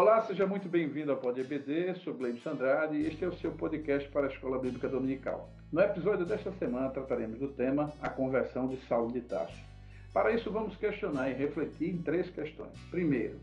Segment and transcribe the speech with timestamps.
[0.00, 3.50] Olá, seja muito bem-vindo ao Pod EBD, sou Gleibson Andrade e este é o seu
[3.50, 5.50] podcast para a Escola Bíblica Dominical.
[5.72, 9.60] No episódio desta semana trataremos do tema a conversão de Saulo de Tarso.
[10.12, 12.78] Para isso vamos questionar e refletir em três questões.
[12.92, 13.40] Primeiro,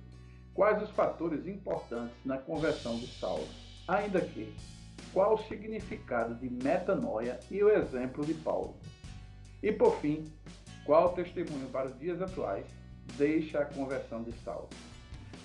[0.54, 3.50] quais os fatores importantes na conversão de Saulo?
[3.86, 4.56] Ainda que,
[5.12, 8.78] qual o significado de metanoia e o exemplo de Paulo?
[9.62, 10.24] E por fim,
[10.86, 12.66] qual o testemunho para os dias atuais
[13.18, 14.70] deixa a conversão de Saulo?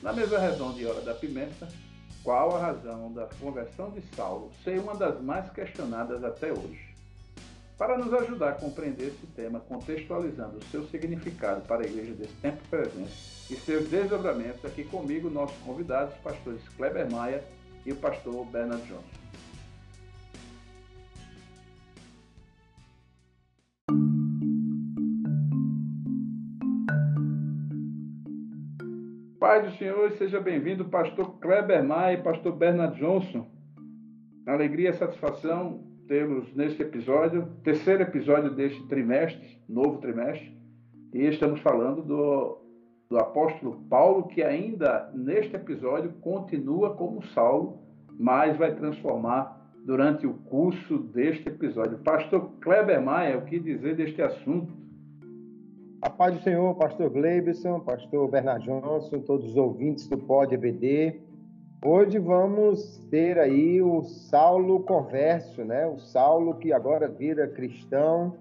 [0.03, 1.69] Na mesa redonda e hora da pimenta,
[2.25, 6.89] qual a razão da conversão de Saulo ser uma das mais questionadas até hoje?
[7.77, 12.35] Para nos ajudar a compreender esse tema, contextualizando o seu significado para a igreja desse
[12.37, 13.13] tempo presente
[13.51, 17.45] e seus desdobramentos, aqui comigo nossos convidados, os pastores Kleber Maia
[17.85, 19.20] e o pastor Bernard Johnson.
[29.63, 33.47] Do Senhor, seja bem-vindo, pastor Kleber Maia e pastor Bernard Johnson.
[34.47, 40.57] Alegria e satisfação tê-los neste episódio, terceiro episódio deste trimestre, novo trimestre,
[41.13, 42.59] e estamos falando do,
[43.11, 47.81] do apóstolo Paulo, que ainda neste episódio continua como Saulo,
[48.19, 51.99] mas vai transformar durante o curso deste episódio.
[51.99, 54.80] Pastor Kleber Maia, o que dizer deste assunto?
[56.03, 61.21] A paz do Senhor, pastor Gleibson, pastor Bernard Johnson, todos os ouvintes do Pod EBD.
[61.85, 65.87] Hoje vamos ter aí o Saulo converso, né?
[65.87, 68.35] O Saulo que agora vira cristão,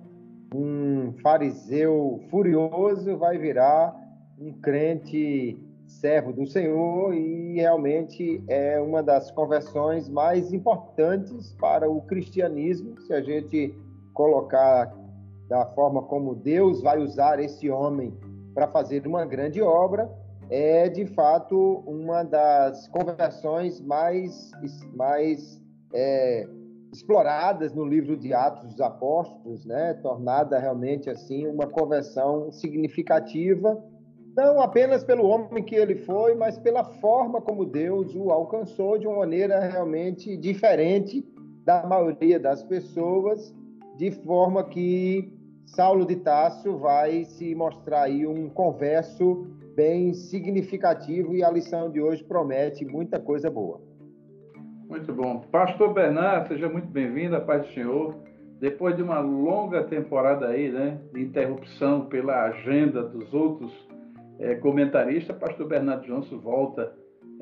[0.56, 3.94] um fariseu furioso vai virar
[4.40, 12.00] um crente servo do Senhor e realmente é uma das conversões mais importantes para o
[12.04, 13.76] cristianismo, se a gente
[14.14, 14.99] colocar
[15.50, 18.14] da forma como Deus vai usar esse homem
[18.54, 20.10] para fazer uma grande obra,
[20.50, 24.52] é de fato uma das conversões mais,
[24.96, 25.60] mais
[25.94, 26.48] é,
[26.94, 29.96] exploradas no livro de Atos dos Apóstolos, né?
[29.96, 33.84] tornada realmente assim uma conversão significativa,
[34.36, 39.08] não apenas pelo homem que ele foi, mas pela forma como Deus o alcançou de
[39.08, 41.26] uma maneira realmente diferente
[41.66, 43.54] da maioria das pessoas,
[43.98, 45.39] de forma que
[45.76, 52.02] Saulo de Tássio vai se mostrar aí um converso bem significativo e a lição de
[52.02, 53.80] hoje promete muita coisa boa.
[54.90, 55.42] Muito bom.
[55.52, 58.16] Pastor Bernardo, seja muito bem-vindo, a paz do Senhor.
[58.60, 63.72] Depois de uma longa temporada aí, né, de interrupção pela agenda dos outros
[64.40, 66.92] é, comentaristas, Pastor Bernardo Johnson volta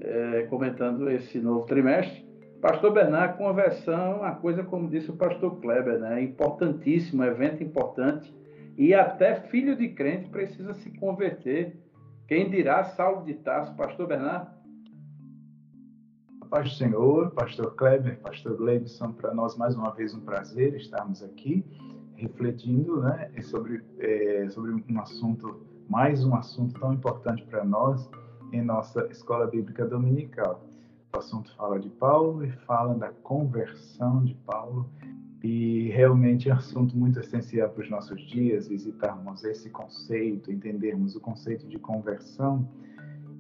[0.02, 2.27] é, comentando esse novo trimestre.
[2.62, 6.22] Pastor Bernardo, conversão é uma coisa, como disse o pastor Kleber, né?
[6.24, 8.36] importantíssimo, evento importante.
[8.78, 11.78] E até filho de crente precisa se converter.
[12.28, 14.58] Quem dirá Saulo de Tarso, pastor Bernardo?
[16.50, 21.22] Paz do Senhor, pastor Kleber, pastor Gleibson, para nós mais uma vez um prazer estarmos
[21.22, 21.66] aqui
[22.18, 28.10] refletindo né, sobre, é, sobre um assunto, mais um assunto tão importante para nós
[28.52, 30.67] em nossa escola bíblica dominical.
[31.18, 34.90] Assunto fala de Paulo e fala da conversão de Paulo.
[35.44, 41.16] E realmente é um assunto muito essencial para os nossos dias, visitarmos esse conceito, entendermos
[41.16, 42.68] o conceito de conversão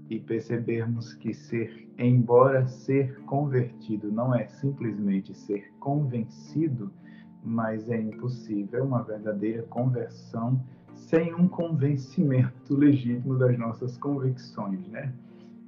[0.10, 6.92] e percebermos que ser, embora ser convertido não é simplesmente ser convencido,
[7.44, 10.64] mas é impossível uma verdadeira conversão
[10.94, 15.14] sem um convencimento legítimo das nossas convicções, né?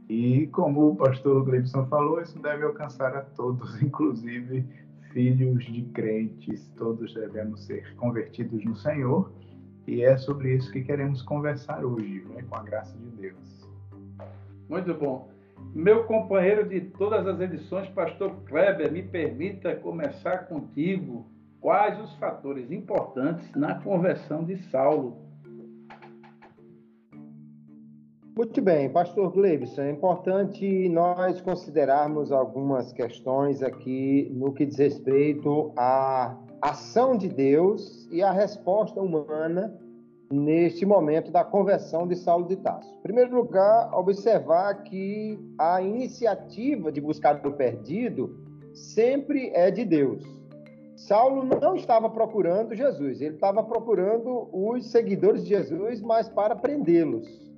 [0.09, 4.66] E como o pastor Gleibson falou, isso deve alcançar a todos, inclusive
[5.14, 9.31] filhos de crentes, todos devemos ser convertidos no Senhor.
[9.88, 13.70] E é sobre isso que queremos conversar hoje, né, com a graça de Deus.
[14.68, 15.30] Muito bom.
[15.74, 21.28] Meu companheiro de todas as edições, pastor Kleber, me permita começar contigo.
[21.62, 25.28] Quais os fatores importantes na conversão de Saulo?
[28.40, 35.74] Muito bem, pastor Gleibson, é importante nós considerarmos algumas questões aqui no que diz respeito
[35.76, 39.78] à ação de Deus e à resposta humana
[40.32, 42.90] neste momento da conversão de Saulo de Tarso.
[43.00, 48.38] Em primeiro lugar, observar que a iniciativa de buscar o perdido
[48.74, 50.24] sempre é de Deus.
[50.96, 57.48] Saulo não estava procurando Jesus, ele estava procurando os seguidores de Jesus, mas para prendê-los.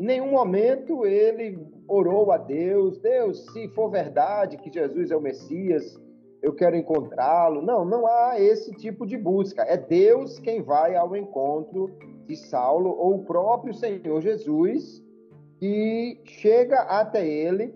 [0.00, 5.20] Em nenhum momento ele orou a Deus, Deus, se for verdade que Jesus é o
[5.20, 6.00] Messias,
[6.42, 7.62] eu quero encontrá-lo.
[7.62, 9.62] Não, não há esse tipo de busca.
[9.62, 11.90] É Deus quem vai ao encontro
[12.26, 15.02] de Saulo, ou o próprio Senhor Jesus,
[15.58, 17.74] que chega até ele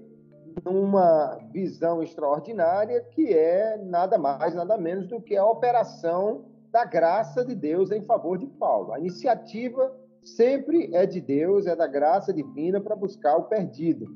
[0.64, 7.44] numa visão extraordinária que é nada mais, nada menos do que a operação da graça
[7.44, 8.92] de Deus em favor de Paulo.
[8.92, 14.06] A iniciativa sempre é de Deus, é da graça divina para buscar o perdido.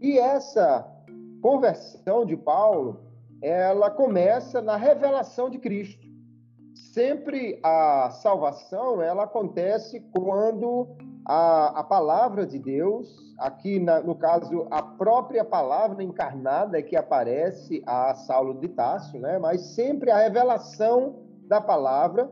[0.00, 0.86] E essa
[1.40, 3.00] conversão de Paulo,
[3.42, 6.06] ela começa na revelação de Cristo.
[6.74, 10.96] Sempre a salvação, ela acontece quando
[11.26, 17.82] a, a palavra de Deus, aqui na, no caso a própria palavra encarnada que aparece
[17.86, 19.38] a Saulo de Tarso, né?
[19.38, 21.16] mas sempre a revelação
[21.46, 22.30] da palavra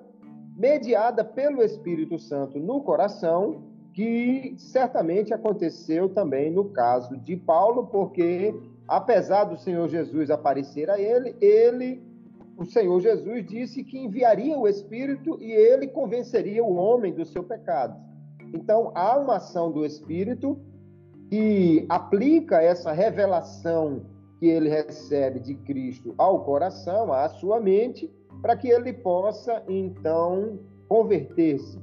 [0.56, 3.62] mediada pelo Espírito Santo no coração,
[3.92, 8.54] que certamente aconteceu também no caso de Paulo, porque
[8.88, 12.02] apesar do Senhor Jesus aparecer a ele, ele
[12.56, 17.42] o Senhor Jesus disse que enviaria o Espírito e ele convenceria o homem do seu
[17.42, 17.98] pecado.
[18.54, 20.58] Então, há uma ação do Espírito
[21.30, 24.02] que aplica essa revelação
[24.38, 28.10] que ele recebe de Cristo ao coração, à sua mente,
[28.42, 30.58] para que ele possa, então,
[30.88, 31.78] converter-se.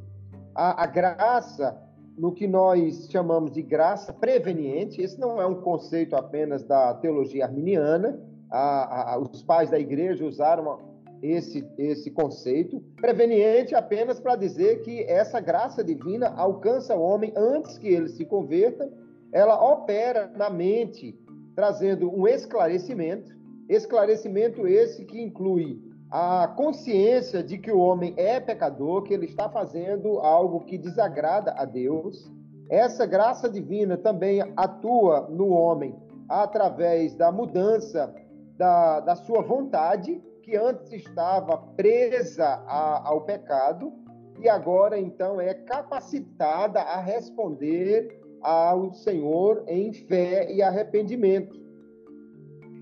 [0.54, 1.82] A, a, graça,
[2.18, 7.46] no que nós chamamos de graça preveniente, esse não é um conceito apenas da teologia
[7.46, 8.20] arminiana,
[8.52, 10.80] a, a, os pais da igreja usaram
[11.22, 17.78] esse, esse conceito, preveniente apenas para dizer que essa graça divina alcança o homem antes
[17.78, 18.92] que ele se converta,
[19.32, 21.18] ela opera na mente,
[21.56, 23.32] trazendo um esclarecimento,
[23.70, 29.48] esclarecimento esse que inclui a consciência de que o homem é pecador, que ele está
[29.48, 32.32] fazendo algo que desagrada a Deus.
[32.70, 35.96] Essa graça divina também atua no homem
[36.28, 38.14] através da mudança
[38.58, 43.94] da, da sua vontade, que antes estava presa a, ao pecado,
[44.40, 51.60] e agora então é capacitada a responder ao Senhor em fé e arrependimento.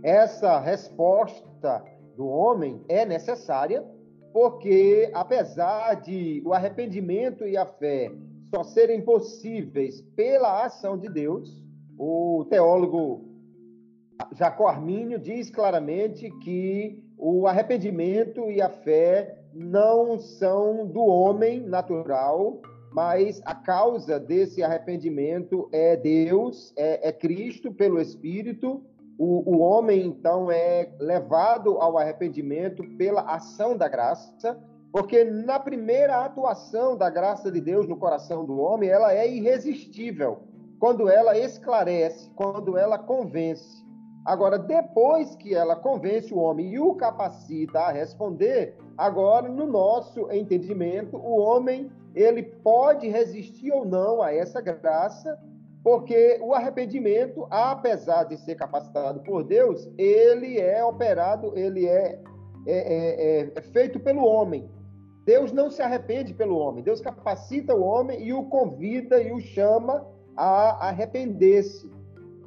[0.03, 1.83] Essa resposta
[2.17, 3.85] do homem é necessária,
[4.33, 8.11] porque apesar de o arrependimento e a fé
[8.53, 11.63] só serem possíveis pela ação de Deus,
[11.97, 13.25] o teólogo
[14.33, 22.61] Jacó Armínio diz claramente que o arrependimento e a fé não são do homem natural,
[22.91, 28.83] mas a causa desse arrependimento é Deus, é, é Cristo pelo Espírito
[29.17, 34.59] o, o homem, então, é levado ao arrependimento pela ação da graça,
[34.91, 40.43] porque na primeira atuação da graça de Deus no coração do homem, ela é irresistível,
[40.79, 43.85] quando ela esclarece, quando ela convence.
[44.23, 50.31] Agora, depois que ela convence o homem e o capacita a responder, agora, no nosso
[50.31, 55.39] entendimento, o homem ele pode resistir ou não a essa graça
[55.87, 62.21] porque o arrependimento, apesar de ser capacitado por Deus, ele é operado, ele é,
[62.67, 64.69] é, é, é feito pelo homem.
[65.25, 69.39] Deus não se arrepende pelo homem, Deus capacita o homem e o convida e o
[69.39, 70.05] chama
[70.35, 71.89] a arrepender-se.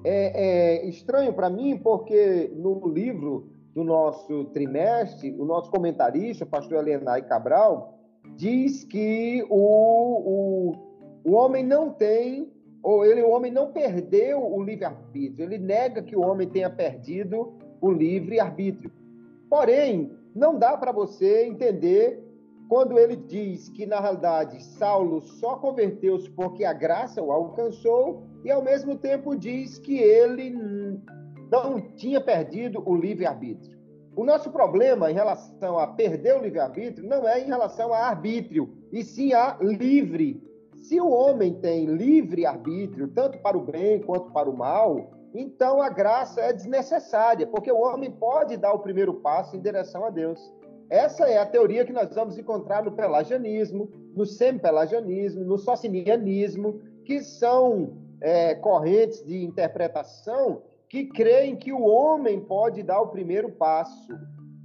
[0.05, 6.47] É, é estranho para mim, porque no livro do nosso trimestre, o nosso comentarista, o
[6.47, 7.99] pastor Elenay Cabral,
[8.37, 10.77] diz que o, o,
[11.25, 16.17] o homem não tem ou ele, o homem não perdeu o livre-arbítrio, ele nega que
[16.17, 18.91] o homem tenha perdido o livre-arbítrio.
[19.49, 22.23] Porém, não dá para você entender
[22.69, 28.51] quando ele diz que, na realidade, Saulo só converteu-se porque a graça o alcançou, e
[28.51, 30.51] ao mesmo tempo diz que ele
[31.51, 33.77] não tinha perdido o livre-arbítrio.
[34.17, 38.73] O nosso problema em relação a perder o livre-arbítrio não é em relação a arbítrio,
[38.93, 40.41] e sim a livre
[40.81, 45.81] se o homem tem livre arbítrio, tanto para o bem quanto para o mal, então
[45.81, 50.11] a graça é desnecessária, porque o homem pode dar o primeiro passo em direção a
[50.11, 50.41] Deus.
[50.89, 57.21] Essa é a teoria que nós vamos encontrar no pelagianismo, no semi-pelagianismo, no socinianismo, que
[57.21, 64.19] são é, correntes de interpretação que creem que o homem pode dar o primeiro passo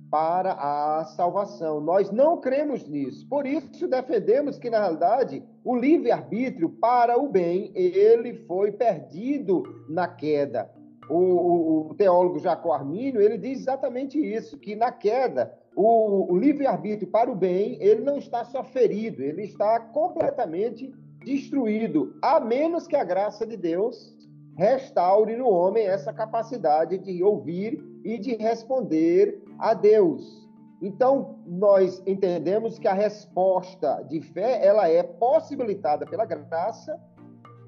[0.10, 1.80] para a salvação.
[1.80, 3.28] Nós não cremos nisso.
[3.30, 10.08] Por isso defendemos que, na realidade, o livre-arbítrio para o bem, ele foi perdido na
[10.08, 10.72] queda.
[11.10, 16.38] O, o, o teólogo Jacó Armínio, ele diz exatamente isso, que na queda, o, o
[16.38, 20.94] livre-arbítrio para o bem, ele não está só ferido, ele está completamente
[21.26, 24.16] destruído, a menos que a graça de Deus
[24.56, 30.45] restaure no homem essa capacidade de ouvir e de responder a Deus.
[30.82, 37.00] Então, nós entendemos que a resposta de fé, ela é possibilitada pela graça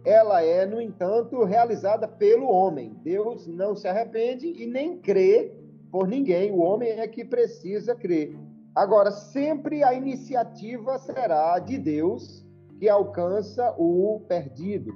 [0.07, 2.95] ela é, no entanto, realizada pelo homem.
[3.03, 5.53] Deus não se arrepende e nem crê
[5.91, 6.49] por ninguém.
[6.49, 8.33] O homem é que precisa crer.
[8.73, 12.47] Agora, sempre a iniciativa será de Deus
[12.79, 14.93] que alcança o perdido.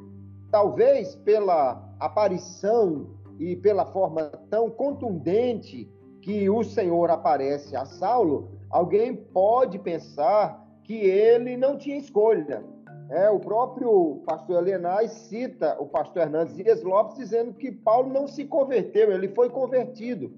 [0.50, 9.15] Talvez pela aparição e pela forma tão contundente que o Senhor aparece a Saulo, alguém
[9.15, 12.63] pode pensar que ele não tinha escolha.
[13.09, 18.27] É, o próprio pastor Helenais cita o pastor Hernandes Dias Lopes dizendo que Paulo não
[18.27, 20.31] se converteu, ele foi convertido.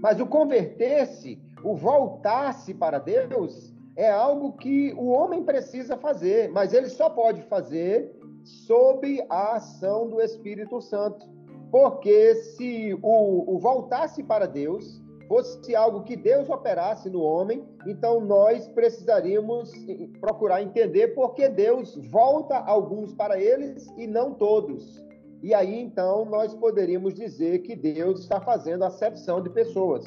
[0.00, 6.72] Mas o converter-se, o voltar-se para Deus, é algo que o homem precisa fazer, mas
[6.72, 8.10] ele só pode fazer
[8.42, 11.26] sob a ação do Espírito Santo.
[11.72, 18.20] Porque se o, o voltar-se para Deus fosse algo que Deus operasse no homem, então
[18.20, 19.72] nós precisaríamos
[20.20, 25.02] procurar entender por que Deus volta alguns para eles e não todos.
[25.42, 30.04] E aí então nós poderíamos dizer que Deus está fazendo acepção de pessoas.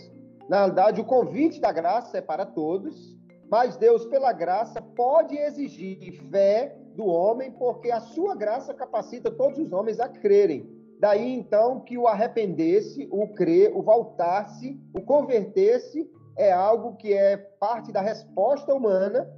[0.47, 3.17] Na realidade, o convite da graça é para todos,
[3.49, 9.57] mas Deus, pela graça, pode exigir fé do homem, porque a sua graça capacita todos
[9.57, 10.84] os homens a crerem.
[10.99, 17.37] Daí então que o arrepender-se, o crer, o voltar-se, o converter-se é algo que é
[17.37, 19.29] parte da resposta humana,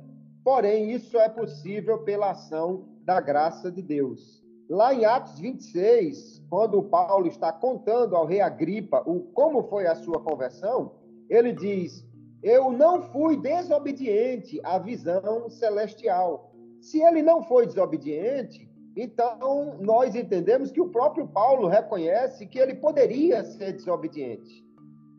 [0.43, 4.43] porém isso é possível pela ação da graça de Deus.
[4.69, 9.95] Lá em Atos 26, quando Paulo está contando ao rei Agripa o como foi a
[9.95, 10.91] sua conversão,
[11.29, 12.05] ele diz:
[12.43, 16.51] "Eu não fui desobediente à visão celestial".
[16.81, 22.73] Se ele não foi desobediente, então, nós entendemos que o próprio Paulo reconhece que ele
[22.73, 24.65] poderia ser desobediente.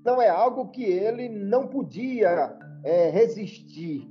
[0.04, 4.10] Não é algo que ele não podia é, resistir.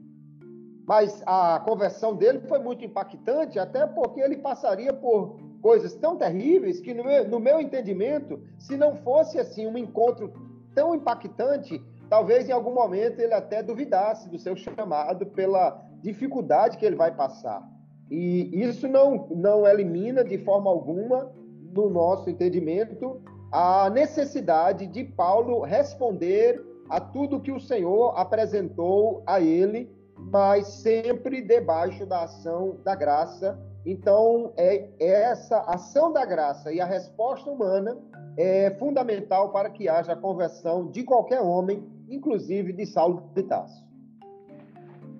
[0.88, 6.80] Mas a conversão dele foi muito impactante, até porque ele passaria por coisas tão terríveis
[6.80, 10.32] que, no meu, no meu entendimento, se não fosse assim um encontro
[10.74, 16.86] tão impactante, talvez em algum momento ele até duvidasse do seu chamado pela dificuldade que
[16.86, 17.68] ele vai passar.
[18.10, 21.32] E isso não, não elimina de forma alguma,
[21.74, 23.22] no nosso entendimento,
[23.52, 31.42] a necessidade de Paulo responder a tudo que o Senhor apresentou a ele, mas sempre
[31.42, 33.60] debaixo da ação da graça.
[33.86, 37.98] Então, é, é essa ação da graça e a resposta humana
[38.38, 43.86] é fundamental para que haja a conversão de qualquer homem, inclusive de Saulo de Tarso.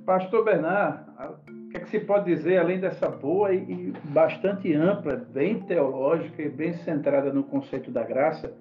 [0.06, 1.06] Pastor Bernard,
[1.80, 6.74] que, que se pode dizer, além dessa boa e bastante ampla, bem teológica e bem
[6.74, 8.54] centrada no conceito da graça,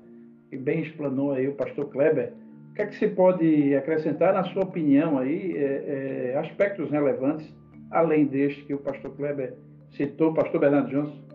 [0.51, 2.33] e bem explanou aí o pastor Kleber,
[2.71, 7.53] o que é que se pode acrescentar, na sua opinião, aí, é, é, aspectos relevantes,
[7.91, 9.55] além deste que o pastor Kleber
[9.91, 11.27] citou, pastor Bernardo Johnson?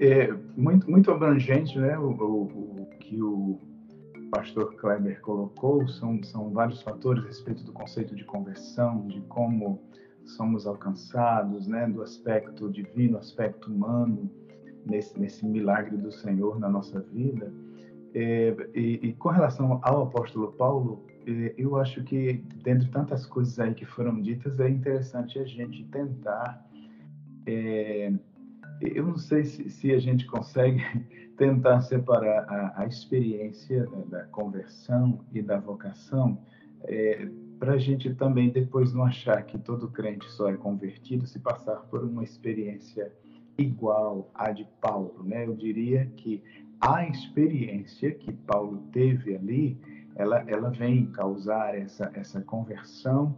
[0.00, 3.60] É muito, muito abrangente né, o, o, o que o
[4.32, 9.78] pastor Kleber colocou são, são vários fatores a respeito do conceito de conversão, de como
[10.24, 14.30] somos alcançados, né, do aspecto divino, aspecto humano,
[14.86, 17.52] nesse, nesse milagre do Senhor na nossa vida.
[18.14, 23.60] É, e, e, com relação ao apóstolo Paulo, é, eu acho que, dentre tantas coisas
[23.60, 26.66] aí que foram ditas, é interessante a gente tentar.
[27.46, 28.12] É,
[28.94, 30.82] eu não sei se, se a gente consegue
[31.36, 36.38] tentar separar a, a experiência da, conversão e da vocação,
[36.84, 41.38] é, para a gente também depois não achar que todo crente só é convertido se
[41.38, 43.12] passar por uma experiência
[43.56, 45.46] igual à de Paulo, né?
[45.46, 46.42] Eu diria que
[46.80, 49.78] a experiência que Paulo teve ali,
[50.16, 53.36] ela, ela vem causar essa, essa conversão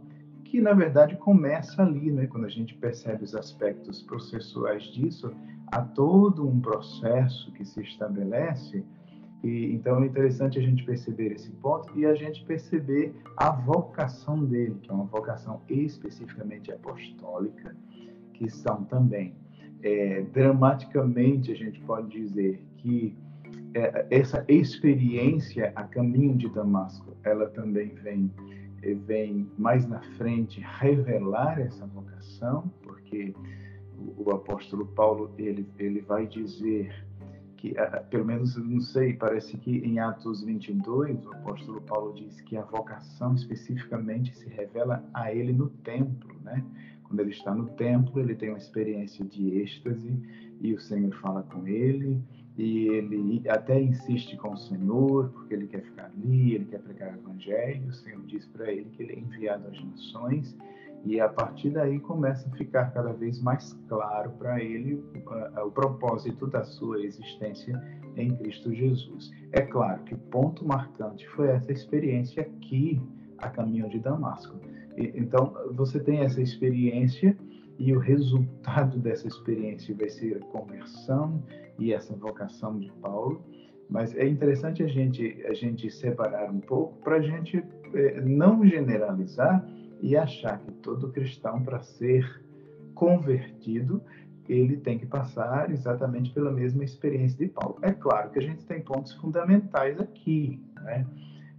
[0.55, 2.27] que na verdade começa ali, né?
[2.27, 5.29] Quando a gente percebe os aspectos processuais disso,
[5.67, 8.81] há todo um processo que se estabelece.
[9.43, 14.45] E, então é interessante a gente perceber esse ponto e a gente perceber a vocação
[14.45, 17.75] dele, que é uma vocação especificamente apostólica,
[18.33, 19.35] que são também
[19.83, 23.13] é, dramaticamente a gente pode dizer que
[23.73, 28.31] é, essa experiência a caminho de Damasco, ela também vem
[28.93, 33.33] vem mais na frente revelar essa vocação, porque
[34.17, 36.93] o apóstolo Paulo ele ele vai dizer
[37.57, 37.73] que
[38.09, 42.63] pelo menos não sei parece que em Atos 22 o apóstolo Paulo diz que a
[42.63, 46.63] vocação especificamente se revela a ele no templo né?
[47.03, 50.19] Quando ele está no templo ele tem uma experiência de êxtase
[50.61, 52.21] e o Senhor fala com ele
[52.57, 57.13] e ele até insiste com o Senhor porque ele quer ficar ali ele quer pregar
[57.13, 60.55] o evangelho o Senhor diz para ele que ele é enviado às nações
[61.05, 65.71] E a partir daí começa a ficar cada vez mais claro para ele uh, o
[65.71, 67.79] propósito da sua existência
[68.17, 69.31] em Cristo Jesus.
[69.51, 72.99] É claro que ponto marcante foi essa experiência aqui
[73.37, 74.59] a caminho de Damasco.
[74.97, 77.37] Então, você tem essa experiência
[77.77, 81.43] e o resultado dessa experiência vai ser a conversão
[81.77, 83.43] e essa vocação de Paulo.
[83.89, 87.63] Mas é interessante a gente a gente separar um pouco para a gente
[87.93, 89.65] eh, não generalizar
[90.01, 92.41] e achar que todo cristão para ser
[92.95, 94.01] convertido
[94.47, 97.77] ele tem que passar exatamente pela mesma experiência de Paulo.
[97.81, 101.05] É claro que a gente tem pontos fundamentais aqui, né?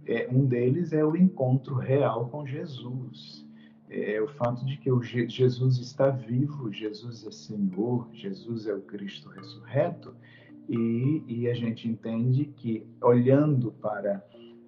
[0.05, 3.46] É, um deles é o encontro real com Jesus.
[3.89, 4.89] É o fato de que
[5.29, 10.13] Jesus está vivo, Jesus é Senhor, Jesus é o Cristo ressurreto,
[10.67, 14.21] e, e a gente entende que, olhando para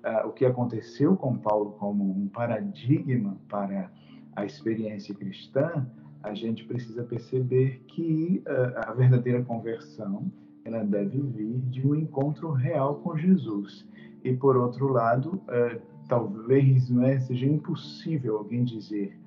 [0.05, 3.91] uh, o que aconteceu com Paulo como um paradigma para
[4.35, 5.85] a experiência cristã,
[6.23, 10.31] a gente precisa perceber que uh, a verdadeira conversão
[10.63, 13.85] ela deve vir de um encontro real com Jesus.
[14.23, 19.17] E por outro lado, uh, talvez não é, seja impossível alguém dizer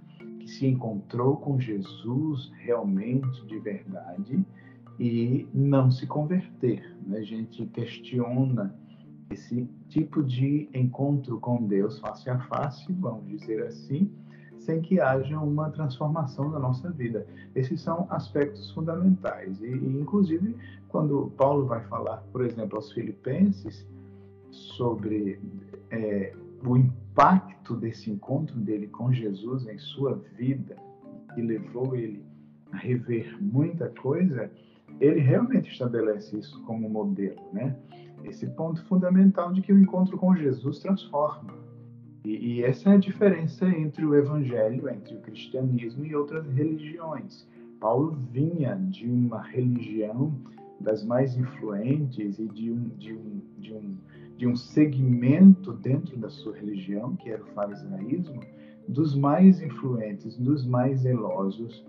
[0.41, 4.45] que se encontrou com Jesus realmente de verdade
[4.99, 6.95] e não se converter.
[7.07, 7.19] Né?
[7.19, 8.77] A gente questiona
[9.31, 14.11] esse tipo de encontro com Deus face a face, vamos dizer assim,
[14.59, 17.27] sem que haja uma transformação na nossa vida.
[17.55, 19.61] Esses são aspectos fundamentais.
[19.63, 20.57] E, e, inclusive,
[20.89, 23.87] quando Paulo vai falar, por exemplo, aos Filipenses
[24.51, 25.41] sobre
[25.91, 30.77] é, o impacto desse encontro dele com Jesus em sua vida,
[31.35, 32.25] que levou ele
[32.71, 34.51] a rever muita coisa,
[35.01, 37.77] ele realmente estabelece isso como modelo, né?
[38.25, 41.55] Esse ponto fundamental de que o encontro com Jesus transforma.
[42.25, 47.47] E, e essa é a diferença entre o evangelho, entre o cristianismo e outras religiões.
[47.81, 50.33] Paulo vinha de uma religião
[50.79, 53.97] das mais influentes e de um, de um, de um,
[54.43, 58.41] de um segmento dentro da sua religião, que era o farisaísmo,
[58.89, 61.87] dos mais influentes, dos mais zelosos,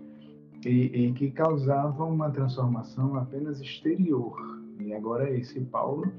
[0.64, 4.38] e, e que causavam uma transformação apenas exterior.
[4.78, 6.12] E agora esse Paulo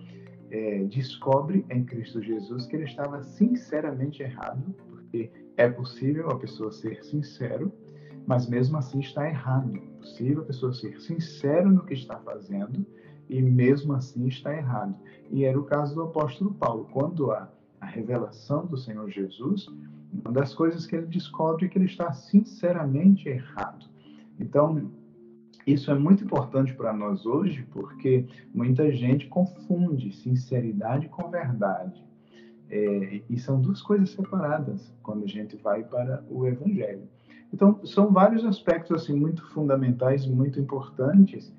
[0.51, 6.69] é, descobre em Cristo Jesus que ele estava sinceramente errado, porque é possível a pessoa
[6.69, 7.71] ser sincero,
[8.27, 9.73] mas mesmo assim está errado.
[9.73, 12.85] É possível a pessoa ser sincero no que está fazendo
[13.29, 14.95] e mesmo assim está errado.
[15.31, 16.87] E era o caso do apóstolo Paulo.
[16.91, 19.67] Quando há a revelação do Senhor Jesus,
[20.11, 23.85] uma das coisas que ele descobre é que ele está sinceramente errado.
[24.39, 24.91] Então,
[25.65, 32.03] isso é muito importante para nós hoje, porque muita gente confunde sinceridade com verdade.
[32.69, 37.07] É, e são duas coisas separadas quando a gente vai para o Evangelho.
[37.53, 41.53] Então, são vários aspectos assim muito fundamentais, muito importantes,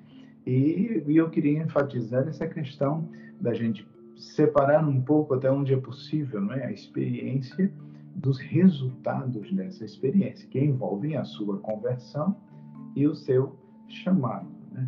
[0.47, 5.77] e, e eu queria enfatizar essa questão da gente separar um pouco até onde é
[5.77, 7.69] possível, não é, a experiência
[8.15, 12.35] dos resultados dessa experiência, que envolvem a sua conversão
[12.95, 14.47] e o seu chamado.
[14.71, 14.87] Né?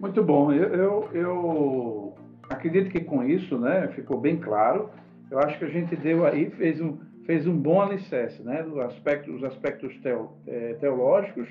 [0.00, 0.52] Muito bom.
[0.52, 2.14] Eu, eu, eu,
[2.48, 4.90] acredito que com isso né, ficou bem claro.
[5.28, 8.78] Eu acho que a gente deu aí, fez um, fez um bom alicerce, né, dos
[8.78, 11.48] aspectos, os aspectos teo, é, teológicos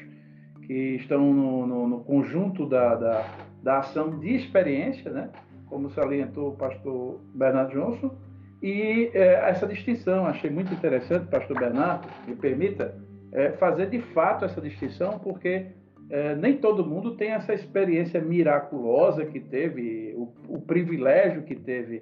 [0.72, 3.26] que estão no, no, no conjunto da, da,
[3.62, 5.30] da, ação de experiência, né,
[5.68, 8.16] como salientou o pastor Bernardo Johnson,
[8.64, 12.96] e é, essa distinção, achei muito interessante, pastor Bernardo, me permita,
[13.34, 15.66] é, fazer de fato essa distinção, porque
[16.10, 22.02] é, nem todo mundo tem essa experiência miraculosa que teve, o, o, privilégio que teve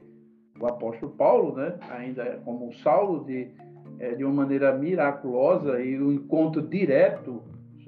[0.62, 1.73] o apóstolo Paulo, né?
[1.89, 3.47] ainda como Saulo, de,
[3.97, 7.41] é, de uma maneira miraculosa e o um encontro direto,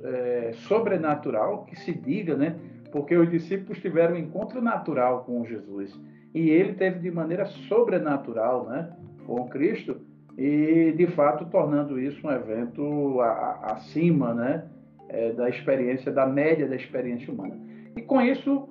[0.04, 2.56] é, sobrenatural, que se diga, né?
[2.92, 5.98] porque os discípulos tiveram um encontro natural com Jesus
[6.34, 8.92] e ele teve de maneira sobrenatural né?
[9.26, 10.02] com Cristo
[10.38, 14.66] e de fato tornando isso um evento a, a, acima né,
[15.10, 17.60] é, da experiência, da média da experiência humana.
[17.96, 18.70] E com isso,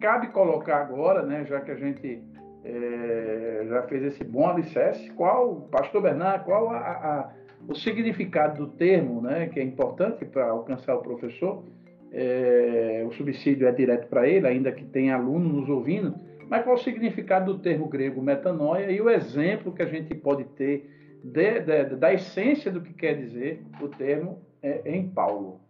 [0.00, 2.22] cabe colocar agora, né, já que a gente
[2.64, 7.30] é, já fez esse bom alicerce, qual, pastor Bernard, qual a, a,
[7.68, 11.64] o significado do termo, né, que é importante para alcançar o professor,
[12.12, 16.14] é, o subsídio é direto para ele, ainda que tenha aluno nos ouvindo,
[16.48, 20.44] mas qual o significado do termo grego metanoia e o exemplo que a gente pode
[20.56, 20.90] ter
[21.22, 25.60] de, de, da essência do que quer dizer o termo é, em Paulo.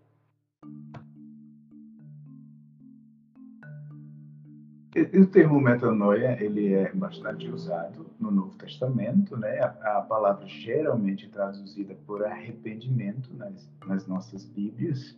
[5.03, 9.61] O termo metanoia ele é bastante usado no Novo Testamento, né?
[9.61, 15.17] A, a palavra geralmente traduzida por arrependimento nas, nas nossas Bíblias.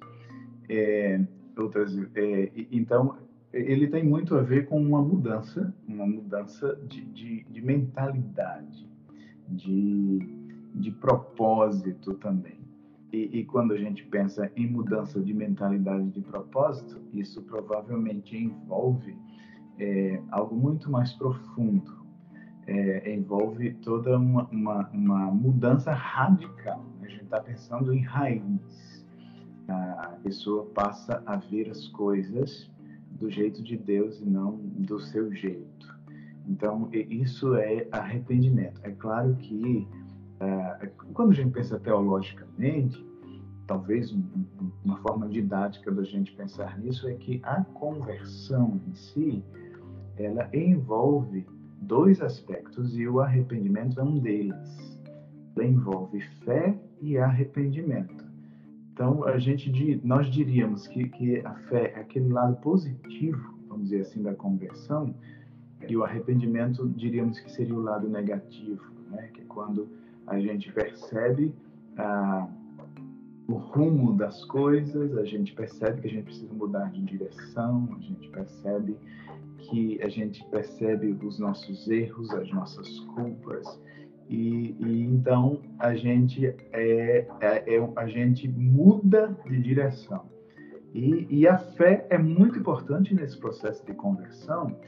[0.68, 1.20] É,
[1.56, 3.16] outras, é, então
[3.52, 8.88] ele tem muito a ver com uma mudança, uma mudança de, de, de mentalidade,
[9.48, 10.18] de,
[10.74, 12.62] de propósito também.
[13.12, 19.14] E, e, quando a gente pensa em mudança de mentalidade de propósito, isso provavelmente envolve
[19.82, 22.00] é, algo muito mais profundo.
[22.66, 26.84] É, envolve toda uma, uma, uma mudança radical.
[27.02, 29.04] A gente está pensando em raiz.
[29.68, 32.70] A pessoa passa a ver as coisas
[33.10, 36.00] do jeito de Deus e não do seu jeito.
[36.46, 38.80] Então, isso é arrependimento.
[38.84, 39.86] É claro que,
[40.40, 43.04] uh, quando a gente pensa teologicamente,
[43.66, 44.14] talvez
[44.84, 49.44] uma forma didática da gente pensar nisso é que a conversão em si,
[50.24, 51.46] ela envolve
[51.80, 55.00] dois aspectos e o arrependimento é um deles.
[55.56, 58.24] Ela envolve fé e arrependimento.
[58.92, 64.02] Então, a gente, nós diríamos que, que a fé é aquele lado positivo, vamos dizer
[64.02, 65.14] assim, da conversão,
[65.88, 69.30] e o arrependimento, diríamos que seria o lado negativo, né?
[69.32, 69.88] que é quando
[70.26, 71.52] a gente percebe
[71.96, 72.48] ah,
[73.52, 78.00] o rumo das coisas, a gente percebe que a gente precisa mudar de direção, a
[78.00, 78.96] gente percebe
[79.58, 83.78] que a gente percebe os nossos erros, as nossas culpas,
[84.30, 90.24] e, e, então a gente é, é, é, a gente muda de direção.
[90.94, 94.78] E, e, a fé é muito importante nesse processo de conversão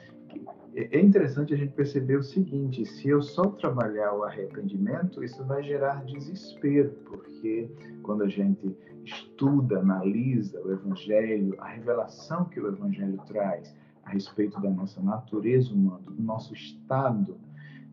[0.76, 5.62] é interessante a gente perceber o seguinte se eu só trabalhar o arrependimento isso vai
[5.62, 7.70] gerar desespero porque
[8.02, 14.60] quando a gente estuda analisa o evangelho a revelação que o evangelho traz a respeito
[14.60, 17.36] da nossa natureza humana do nosso estado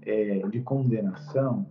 [0.02, 1.66] é, de condenação.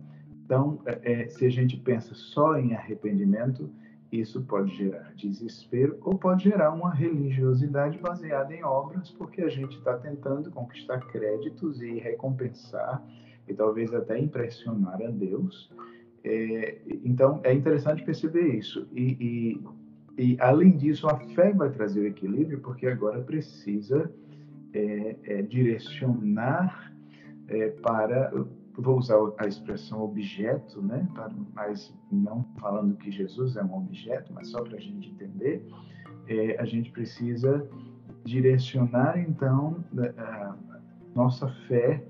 [0.45, 3.69] Então, é, é, se a gente pensa só em arrependimento,
[4.11, 9.77] isso pode gerar desespero ou pode gerar uma religiosidade baseada em obras, porque a gente
[9.77, 13.01] está tentando conquistar créditos e recompensar
[13.47, 15.71] e talvez até impressionar a Deus.
[16.23, 18.87] É, então, é interessante perceber isso.
[18.91, 19.59] E,
[20.17, 24.11] e, e, além disso, a fé vai trazer o equilíbrio, porque agora precisa
[24.73, 26.93] é, é, direcionar
[27.47, 28.31] é, para,
[28.77, 31.07] vou usar a expressão objeto, né?
[31.53, 35.65] Mas não falando que Jesus é um objeto, mas só para a gente entender,
[36.27, 37.67] é, a gente precisa
[38.23, 39.83] direcionar então
[40.17, 40.55] a
[41.15, 42.03] nossa fé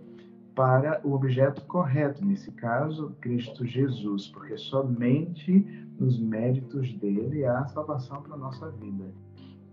[0.53, 5.65] para o objeto correto, nesse caso, Cristo Jesus, porque somente
[5.97, 9.05] nos méritos dele há salvação para a nossa vida.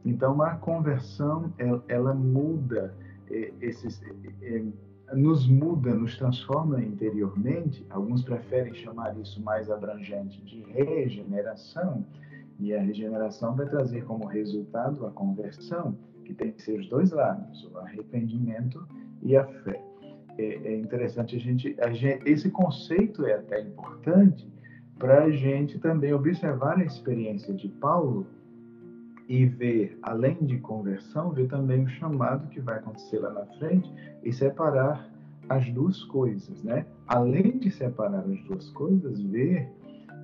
[0.05, 2.95] Então, a conversão, ela, ela muda
[3.31, 4.01] é, esses,
[4.41, 4.65] é,
[5.13, 7.85] nos muda, nos transforma interiormente.
[7.91, 12.05] Alguns preferem chamar isso mais abrangente de regeneração,
[12.59, 17.79] e a regeneração vai trazer como resultado a conversão, que tem os dois lados, o
[17.79, 18.87] arrependimento
[19.23, 19.81] e a fé.
[20.37, 24.47] É, é interessante a gente, a gente, esse conceito é até importante
[24.99, 28.27] para a gente também observar a experiência de Paulo
[29.29, 33.93] e ver, além de conversão, ver também o chamado que vai acontecer lá na frente
[34.25, 35.13] e separar
[35.51, 36.87] as duas coisas, né?
[37.07, 39.69] Além de separar as duas coisas, ver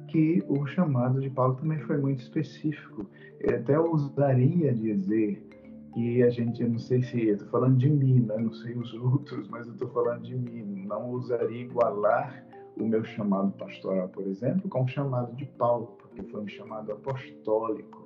[0.08, 3.06] que o chamado de Paulo também foi muito específico.
[3.40, 5.46] Eu até ousaria dizer
[5.92, 8.36] que a gente, eu não sei se, eu estou falando de mim, né?
[8.38, 12.44] não sei os outros, mas eu estou falando de mim, não ousaria igualar
[12.76, 16.90] o meu chamado pastoral, por exemplo, com o chamado de Paulo, porque foi um chamado
[16.90, 18.03] apostólico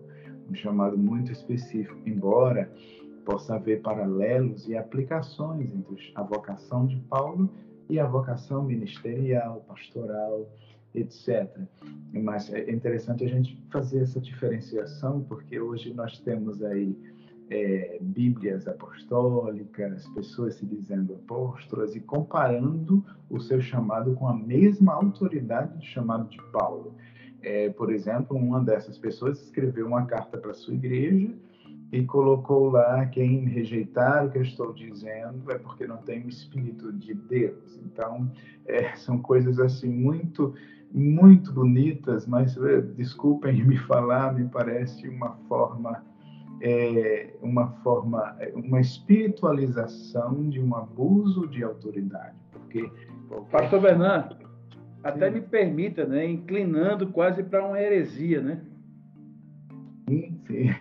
[0.49, 2.71] um chamado muito específico, embora
[3.25, 7.51] possa haver paralelos e aplicações entre a vocação de Paulo
[7.89, 10.49] e a vocação ministerial, pastoral,
[10.95, 11.47] etc.
[12.13, 16.97] Mas é interessante a gente fazer essa diferenciação, porque hoje nós temos aí
[17.51, 24.95] é, Bíblias apostólicas, pessoas se dizendo apóstolas e comparando o seu chamado com a mesma
[24.95, 26.95] autoridade do chamado de Paulo.
[27.43, 31.33] É, por exemplo, uma dessas pessoas escreveu uma carta para sua igreja
[31.93, 36.29] e colocou lá quem rejeitar o que eu estou dizendo é porque não tem o
[36.29, 37.79] espírito de Deus.
[37.85, 38.31] Então,
[38.67, 40.55] é, são coisas assim muito
[40.91, 46.03] muito bonitas, mas é, desculpem me falar, me parece uma forma
[46.61, 52.91] é, uma forma uma espiritualização de um abuso de autoridade, porque
[53.51, 54.48] Pastor Bernardo,
[55.09, 58.61] até me permita, né, inclinando quase para uma heresia, né?
[60.09, 60.75] Sim, sim.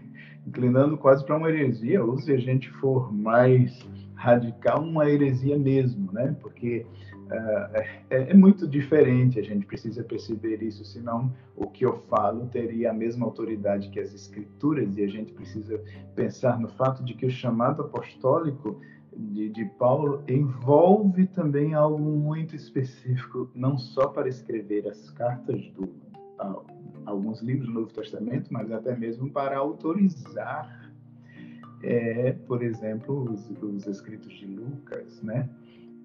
[0.46, 3.86] Inclinando quase para uma heresia, ou se a gente for mais
[4.16, 6.36] radical, uma heresia mesmo, né?
[6.42, 6.86] Porque
[7.26, 7.78] uh,
[8.10, 12.92] é, é, muito diferente, a gente precisa perceber isso, senão o que eu falo teria
[12.92, 15.80] a mesma autoridade que as escrituras, e a gente precisa
[16.16, 18.80] pensar no fato de que o chamado apostólico
[19.18, 25.90] de, de Paulo envolve também algo muito específico, não só para escrever as cartas do
[27.08, 30.92] alguns livros do Novo Testamento, mas até mesmo para autorizar,
[31.82, 35.50] é, por exemplo, os, os, escritos de Lucas, né?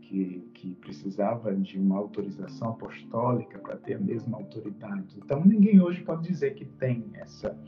[0.02, 5.18] Que, que precisava de uma autorização apostólica para ter a mesma autoridade.
[5.18, 7.58] Então, ninguém hoje pode dizer que tem essa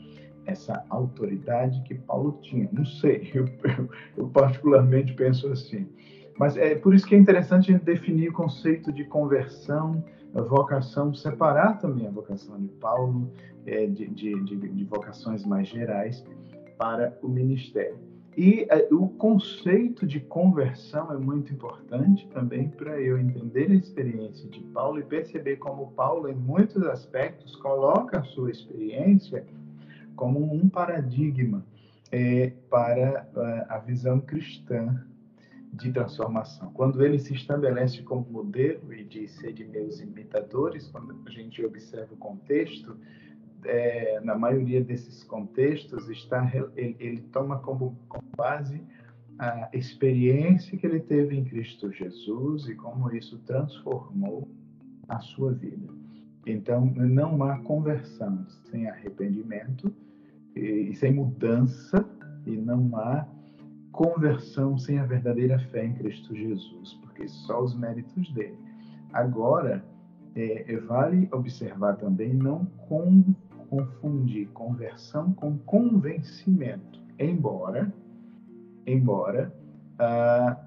[0.45, 2.69] essa autoridade que Paulo tinha.
[2.71, 5.87] Não sei, eu, eu, eu, particularmente penso assim.
[6.37, 10.03] Mas é por isso que é interessante a gente definir o conceito de conversão,
[10.33, 13.31] vocação, separar também a vocação de Paulo
[13.65, 16.23] é, de, de, de, de, vocações mais gerais
[16.77, 17.97] para o ministério.
[18.37, 24.49] E é, o conceito de conversão é muito importante também para eu entender a experiência
[24.49, 29.45] de Paulo e perceber como Paulo, em muitos aspectos, coloca a sua experiência
[30.15, 31.65] como um paradigma
[32.11, 35.05] é, para é, a visão cristã
[35.73, 36.71] de transformação.
[36.71, 41.63] Quando ele se estabelece como modelo e diz ser de meus imitadores, quando a gente
[41.65, 42.97] observa o contexto,
[43.65, 48.81] é, na maioria desses contextos está ele, ele toma como, como, base
[49.37, 54.47] a experiência que ele teve em Cristo Jesus e como isso transformou
[55.09, 55.89] a sua vida.
[56.45, 59.93] Então, não há conversão sem arrependimento
[60.55, 62.05] e, sem mudança,
[62.45, 63.27] e não há
[63.91, 68.57] conversão sem a verdadeira fé em Cristo Jesus, porque só os méritos dele.
[69.13, 69.83] Agora,
[70.35, 73.23] é, é vale observar também não com,
[73.69, 77.93] confundir conversão com convencimento, embora,
[78.85, 79.53] embora
[79.97, 80.57] a,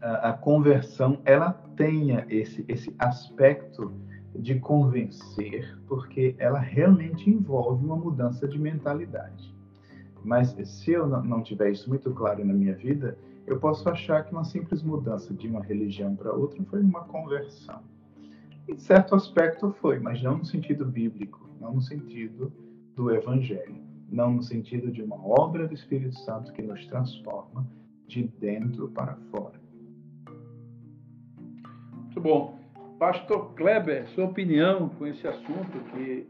[0.00, 3.92] a, a conversão ela tenha esse, esse aspecto
[4.34, 9.54] de convencer, porque ela realmente envolve uma mudança de mentalidade.
[10.24, 14.32] Mas se eu não tiver isso muito claro na minha vida, eu posso achar que
[14.32, 17.80] uma simples mudança de uma religião para outra foi uma conversão.
[18.68, 22.52] Em certo aspecto foi, mas não no sentido bíblico, não no sentido
[22.94, 23.76] do evangelho,
[24.10, 27.66] não no sentido de uma obra do Espírito Santo que nos transforma
[28.06, 29.58] de dentro para fora.
[31.94, 32.58] Muito bom.
[32.98, 36.26] Pastor Kleber, sua opinião com esse assunto que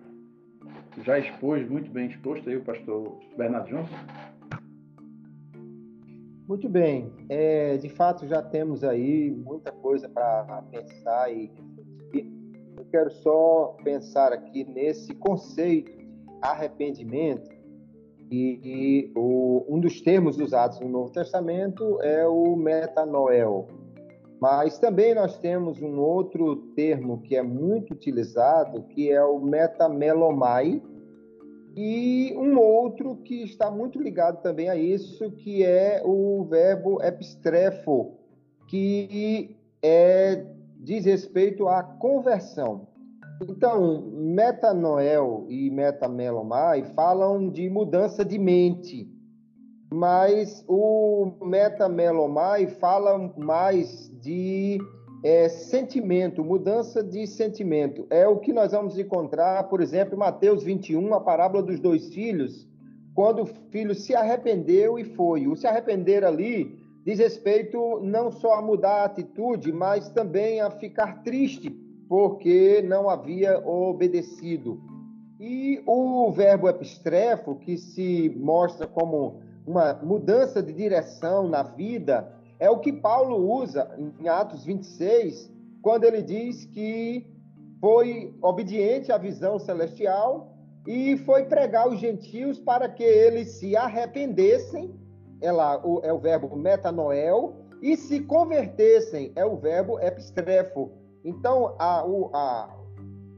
[1.02, 3.94] já expôs muito bem exposto aí o pastor Bernardo Johnson?
[6.46, 7.10] Muito bem.
[7.30, 11.50] É, de fato, já temos aí muita coisa para pensar e
[12.76, 16.06] eu quero só pensar aqui nesse conceito de
[16.42, 17.50] arrependimento
[18.30, 23.66] e, e o, um dos termos usados no Novo Testamento é o metanoel,
[24.40, 30.80] mas também nós temos um outro termo que é muito utilizado, que é o metamelomai,
[31.76, 38.14] e um outro que está muito ligado também a isso, que é o verbo epistrefo,
[38.66, 40.44] que é,
[40.80, 42.88] diz respeito à conversão.
[43.48, 49.08] Então, metanoel e metamelomai falam de mudança de mente,
[49.90, 54.78] mas o metamelomai fala mais de
[55.24, 58.06] é, sentimento, mudança de sentimento.
[58.10, 62.12] É o que nós vamos encontrar, por exemplo, em Mateus 21, a parábola dos dois
[62.12, 62.68] filhos,
[63.14, 65.48] quando o filho se arrependeu e foi.
[65.48, 70.70] O se arrepender ali diz respeito não só a mudar a atitude, mas também a
[70.70, 71.70] ficar triste,
[72.08, 74.80] porque não havia obedecido.
[75.40, 82.70] E o verbo epistrefo, que se mostra como uma mudança de direção na vida, é
[82.70, 83.86] o que Paulo usa
[84.18, 85.52] em Atos 26,
[85.82, 87.26] quando ele diz que
[87.78, 94.94] foi obediente à visão celestial e foi pregar os gentios para que eles se arrependessem,
[95.42, 100.90] é lá é o verbo metanoel, e se convertessem, é o verbo epistrefo.
[101.22, 102.02] Então, a,
[102.32, 102.74] a,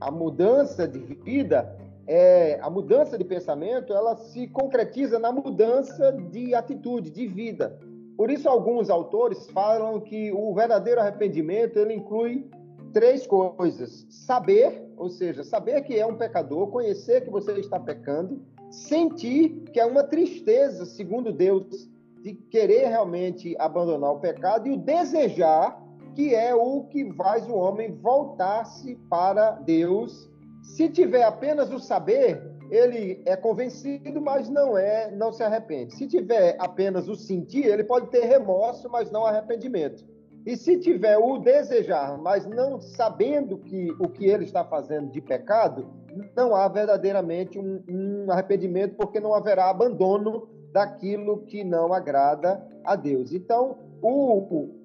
[0.00, 1.76] a mudança de vida
[2.12, 7.78] é, a mudança de pensamento ela se concretiza na mudança de atitude, de vida.
[8.16, 12.50] Por isso, alguns autores falam que o verdadeiro arrependimento ele inclui
[12.92, 18.42] três coisas: saber, ou seja, saber que é um pecador, conhecer que você está pecando,
[18.72, 21.88] sentir que é uma tristeza, segundo Deus,
[22.24, 25.80] de querer realmente abandonar o pecado e o desejar,
[26.16, 30.28] que é o que faz o homem voltar-se para Deus
[30.62, 35.94] Se tiver apenas o saber, ele é convencido, mas não é, não se arrepende.
[35.94, 40.04] Se tiver apenas o sentir, ele pode ter remorso, mas não arrependimento.
[40.46, 45.20] E se tiver o desejar, mas não sabendo que o que ele está fazendo de
[45.20, 45.86] pecado,
[46.34, 52.96] não há verdadeiramente um, um arrependimento, porque não haverá abandono daquilo que não agrada a
[52.96, 53.32] Deus.
[53.32, 54.79] Então, o,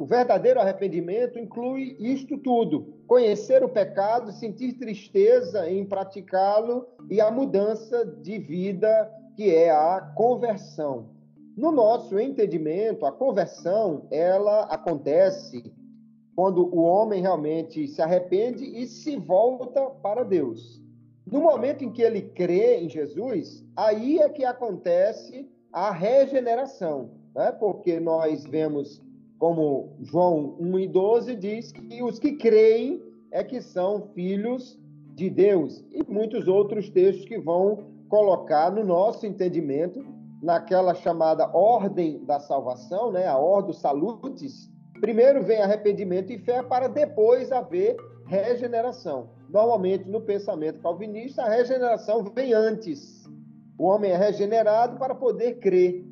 [0.00, 7.30] o verdadeiro arrependimento inclui isto tudo: conhecer o pecado, sentir tristeza em praticá-lo e a
[7.30, 11.10] mudança de vida, que é a conversão.
[11.56, 15.72] No nosso entendimento, a conversão, ela acontece
[16.34, 20.82] quando o homem realmente se arrepende e se volta para Deus.
[21.24, 27.52] No momento em que ele crê em Jesus, aí é que acontece a regeneração, né?
[27.52, 29.00] porque nós vemos,
[29.38, 34.78] como João 1 e 12 diz, que os que creem é que são filhos
[35.14, 40.04] de Deus, e muitos outros textos que vão colocar no nosso entendimento
[40.42, 44.70] naquela chamada ordem da salvação, né, a ordem salutis,
[45.00, 49.30] primeiro vem arrependimento e fé para depois haver regeneração.
[49.48, 53.24] Normalmente, no pensamento calvinista, a regeneração vem antes.
[53.78, 56.04] O homem é regenerado para poder crer.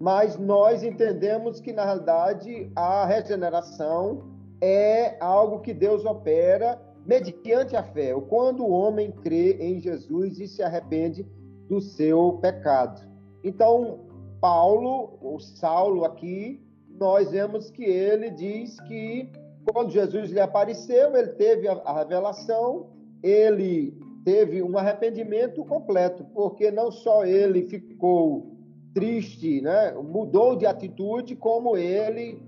[0.00, 4.22] Mas nós entendemos que, na realidade, a regeneração
[4.60, 10.46] é algo que Deus opera mediante a fé, quando o homem crê em Jesus e
[10.46, 11.26] se arrepende
[11.68, 13.00] do seu pecado.
[13.42, 14.00] Então,
[14.40, 16.62] Paulo, ou Saulo aqui,
[16.98, 19.32] nós vemos que ele diz que
[19.72, 22.90] quando Jesus lhe apareceu, ele teve a revelação,
[23.22, 28.57] ele teve um arrependimento completo, porque não só ele ficou
[28.94, 29.92] triste, né?
[29.92, 32.42] mudou de atitude, como ele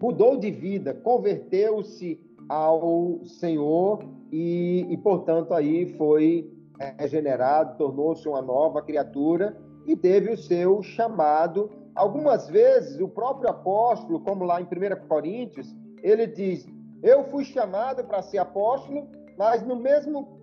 [0.00, 6.52] mudou de vida, converteu-se ao Senhor e, e, portanto, aí foi
[6.98, 11.70] regenerado, tornou-se uma nova criatura e teve o seu chamado.
[11.94, 16.66] Algumas vezes, o próprio apóstolo, como lá em 1 Coríntios, ele diz:
[17.02, 20.38] Eu fui chamado para ser apóstolo, mas no mesmo,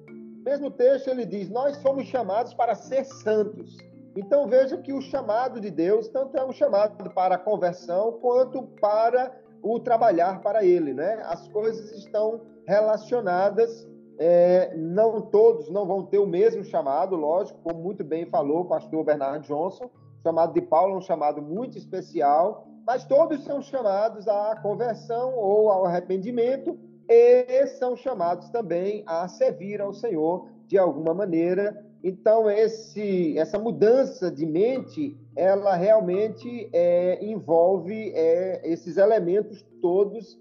[0.45, 3.77] mesmo texto ele diz: Nós somos chamados para ser santos.
[4.15, 8.63] Então veja que o chamado de Deus tanto é um chamado para a conversão quanto
[8.81, 11.21] para o trabalhar para Ele, né?
[11.25, 13.87] As coisas estão relacionadas
[14.23, 18.65] é, não todos não vão ter o mesmo chamado, lógico, como muito bem falou o
[18.65, 19.85] pastor Bernard Johnson.
[19.85, 25.33] O chamado de Paulo é um chamado muito especial, mas todos são chamados à conversão
[25.35, 26.77] ou ao arrependimento
[27.09, 31.83] e são chamados também a servir ao Senhor de alguma maneira.
[32.03, 40.39] Então, esse, essa mudança de mente, ela realmente é, envolve é, esses elementos todos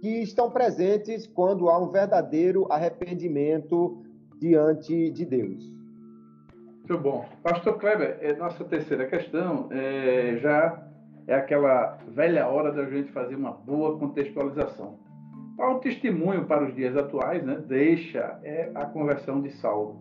[0.00, 4.02] que estão presentes quando há um verdadeiro arrependimento
[4.40, 5.72] diante de Deus.
[6.78, 7.24] Muito bom.
[7.42, 10.82] Pastor Kleber, é, nossa terceira questão é, já
[11.26, 14.98] é aquela velha hora da gente fazer uma boa contextualização.
[15.56, 20.00] Qual o testemunho para os dias atuais né, deixa é a conversão de Saulo?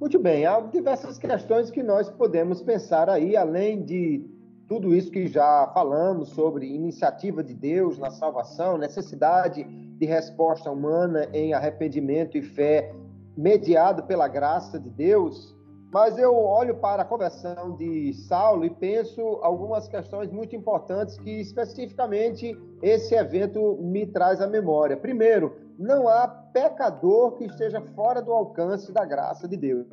[0.00, 4.24] Muito bem, há diversas questões que nós podemos pensar aí, além de
[4.68, 11.28] tudo isso que já falamos sobre iniciativa de Deus na salvação, necessidade de resposta humana
[11.32, 12.94] em arrependimento e fé
[13.36, 15.56] mediado pela graça de Deus,
[15.90, 21.40] mas eu olho para a conversão de Saulo e penso algumas questões muito importantes que
[21.40, 24.96] especificamente esse evento me traz à memória.
[24.96, 29.86] Primeiro, não há pecador que esteja fora do alcance da graça de Deus.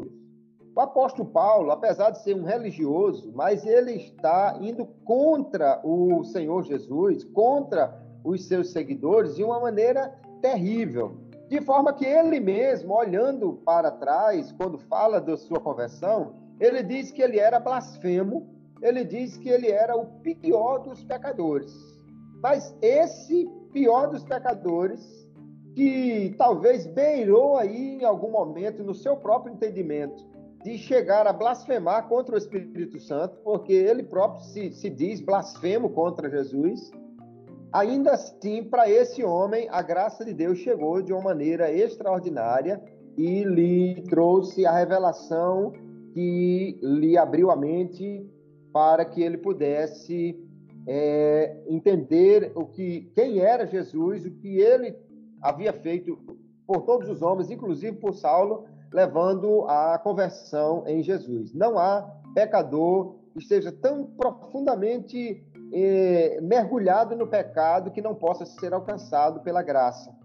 [0.75, 6.63] O apóstolo Paulo, apesar de ser um religioso, mas ele está indo contra o Senhor
[6.63, 11.15] Jesus, contra os seus seguidores de uma maneira terrível.
[11.55, 17.11] De forma que ele mesmo, olhando para trás, quando fala da sua conversão, ele diz
[17.11, 18.45] que ele era blasfemo,
[18.81, 21.73] ele diz que ele era o pior dos pecadores.
[22.43, 25.25] Mas esse pior dos pecadores,
[25.73, 30.27] que talvez beirou aí em algum momento, no seu próprio entendimento,
[30.61, 35.89] de chegar a blasfemar contra o Espírito Santo, porque ele próprio se, se diz blasfemo
[35.91, 36.91] contra Jesus.
[37.75, 42.81] Ainda assim, para esse homem, a graça de Deus chegou de uma maneira extraordinária
[43.17, 45.73] e lhe trouxe a revelação
[46.13, 48.25] que lhe abriu a mente
[48.71, 50.41] para que ele pudesse
[50.87, 54.95] é, entender o que quem era Jesus, o que ele
[55.41, 56.17] havia feito
[56.65, 61.53] por todos os homens, inclusive por Saulo, levando à conversão em Jesus.
[61.53, 65.43] Não há pecador que esteja tão profundamente
[66.41, 70.15] mergulhado no pecado que não possa ser alcançado pela graça.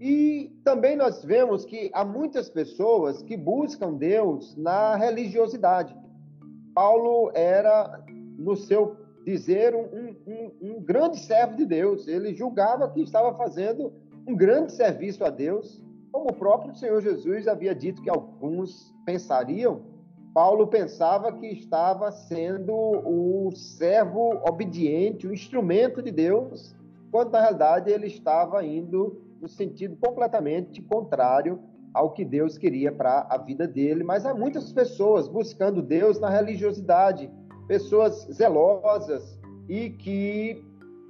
[0.00, 5.96] E também nós vemos que há muitas pessoas que buscam Deus na religiosidade.
[6.74, 8.04] Paulo era,
[8.36, 12.06] no seu dizer, um, um, um, grande servo de Deus.
[12.06, 13.92] Ele julgava que estava fazendo
[14.26, 15.82] um grande serviço a Deus,
[16.12, 19.95] como o próprio Senhor Jesus havia dito que alguns pensariam.
[20.36, 26.76] Paulo pensava que estava sendo o servo obediente, o instrumento de Deus,
[27.10, 31.58] quando na realidade ele estava indo no sentido completamente contrário
[31.94, 34.04] ao que Deus queria para a vida dele.
[34.04, 37.30] Mas há muitas pessoas buscando Deus na religiosidade,
[37.66, 40.62] pessoas zelosas e que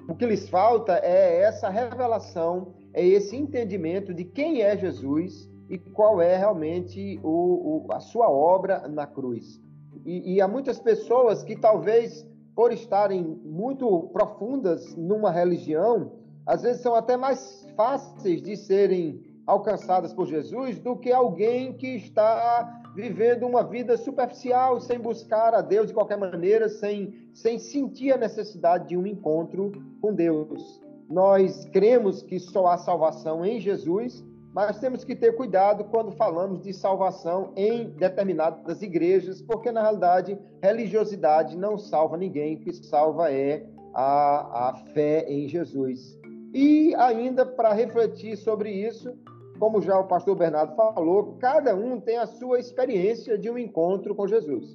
[0.09, 5.79] o que lhes falta é essa revelação, é esse entendimento de quem é Jesus e
[5.79, 9.61] qual é realmente o, o, a sua obra na cruz.
[10.05, 16.13] E, e há muitas pessoas que talvez por estarem muito profundas numa religião,
[16.47, 21.97] às vezes são até mais fáceis de serem alcançadas por Jesus do que alguém que
[21.97, 28.13] está vivendo uma vida superficial, sem buscar a Deus de qualquer maneira, sem, sem sentir
[28.13, 30.81] a necessidade de um encontro com Deus.
[31.09, 34.25] Nós cremos que só há salvação em Jesus,
[34.57, 40.39] mas temos que ter cuidado quando falamos de salvação em determinadas igrejas, porque na realidade
[40.63, 46.19] religiosidade não salva ninguém, o que salva é a, a fé em Jesus.
[46.55, 49.15] E ainda para refletir sobre isso,
[49.59, 54.15] como já o pastor Bernardo falou, cada um tem a sua experiência de um encontro
[54.15, 54.75] com Jesus.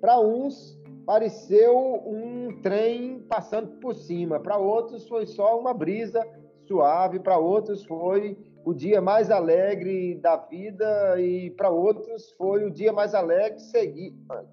[0.00, 6.24] Para uns, pareceu um trem passando por cima, para outros, foi só uma brisa
[6.68, 12.70] suave, para outros, foi o dia mais alegre da vida, e para outros, foi o
[12.70, 13.62] dia mais alegre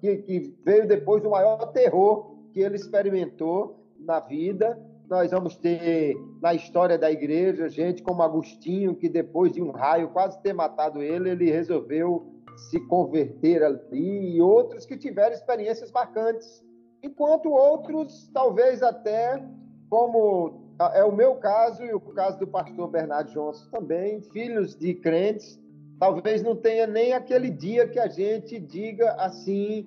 [0.00, 4.80] que, que veio depois do maior terror que ele experimentou na vida.
[5.10, 10.10] Nós vamos ter na história da igreja gente como Agostinho, que depois de um raio
[10.10, 12.24] quase ter matado ele, ele resolveu
[12.70, 16.64] se converter ali, e outros que tiveram experiências marcantes,
[17.02, 19.44] enquanto outros, talvez até,
[19.90, 20.63] como
[20.94, 25.60] é o meu caso e o caso do pastor Bernardo Johnson também, filhos de crentes,
[25.98, 29.86] talvez não tenha nem aquele dia que a gente diga assim,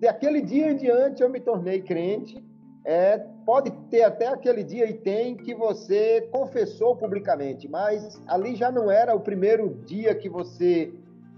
[0.00, 2.44] daquele dia em diante eu me tornei crente,
[2.84, 8.70] é, pode ter até aquele dia e tem que você confessou publicamente, mas ali já
[8.70, 10.92] não era o primeiro dia que você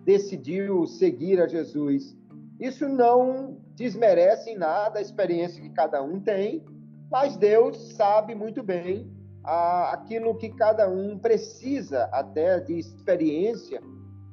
[0.05, 2.17] decidiu seguir a Jesus.
[2.61, 6.63] Isso não desmerece em nada a experiência que cada um tem,
[7.11, 9.11] mas Deus sabe muito bem
[9.43, 13.83] a, aquilo que cada um precisa até de experiência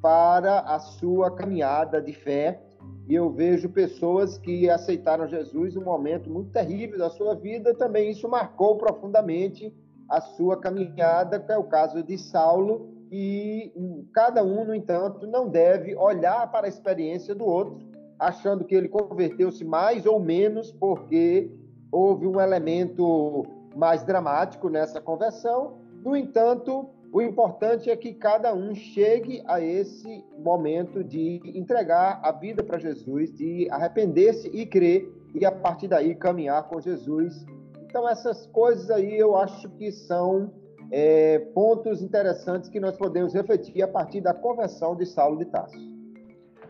[0.01, 2.61] para a sua caminhada de fé.
[3.07, 8.11] E eu vejo pessoas que aceitaram Jesus num momento muito terrível da sua vida, também
[8.11, 9.73] isso marcou profundamente
[10.09, 13.71] a sua caminhada, que é o caso de Saulo, e
[14.13, 17.79] cada um, no entanto, não deve olhar para a experiência do outro,
[18.19, 21.51] achando que ele converteu-se mais ou menos porque
[21.95, 25.77] houve um elemento mais dramático nessa conversão.
[26.03, 32.33] No entanto, o importante é que cada um chegue a esse momento de entregar a
[32.33, 37.45] vida para Jesus, de arrepender-se e crer, e a partir daí caminhar com Jesus.
[37.81, 40.51] Então, essas coisas aí eu acho que são
[40.91, 45.79] é, pontos interessantes que nós podemos refletir a partir da conversão de Saulo de Tarso.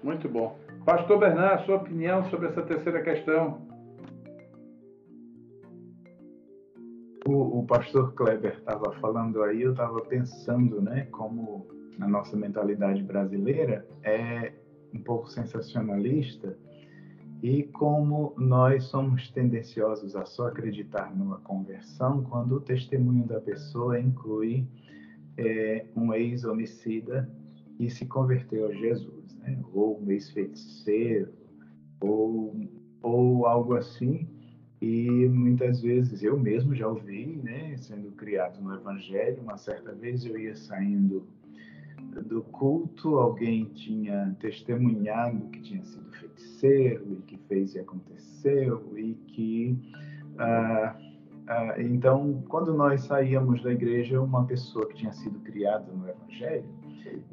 [0.03, 0.55] Muito bom.
[0.85, 3.74] Pastor Bernardo, sua opinião sobre essa terceira questão?
[7.65, 11.65] O, pastor Kleber estava falando aí, eu estava pensando, né, como
[11.99, 14.53] a nossa mentalidade brasileira é
[14.93, 16.55] um pouco sensacionalista
[17.41, 23.99] e como nós somos tendenciosos a só acreditar numa conversão quando o testemunho da pessoa
[23.99, 24.67] inclui
[25.35, 27.27] é, um ex-homicida
[27.79, 29.59] que se converteu a Jesus, né?
[29.73, 31.33] ou um ex-feiticeiro,
[31.99, 32.55] ou,
[33.01, 34.34] ou algo assim,
[34.85, 40.23] e muitas vezes eu mesmo já ouvi, né, sendo criado no Evangelho, uma certa vez
[40.23, 41.27] eu ia saindo
[42.27, 49.15] do culto, alguém tinha testemunhado que tinha sido feiticeiro e que fez e aconteceu e
[49.29, 49.75] que
[50.37, 50.95] ah,
[51.47, 56.69] ah, então quando nós saíamos da igreja uma pessoa que tinha sido criada no Evangelho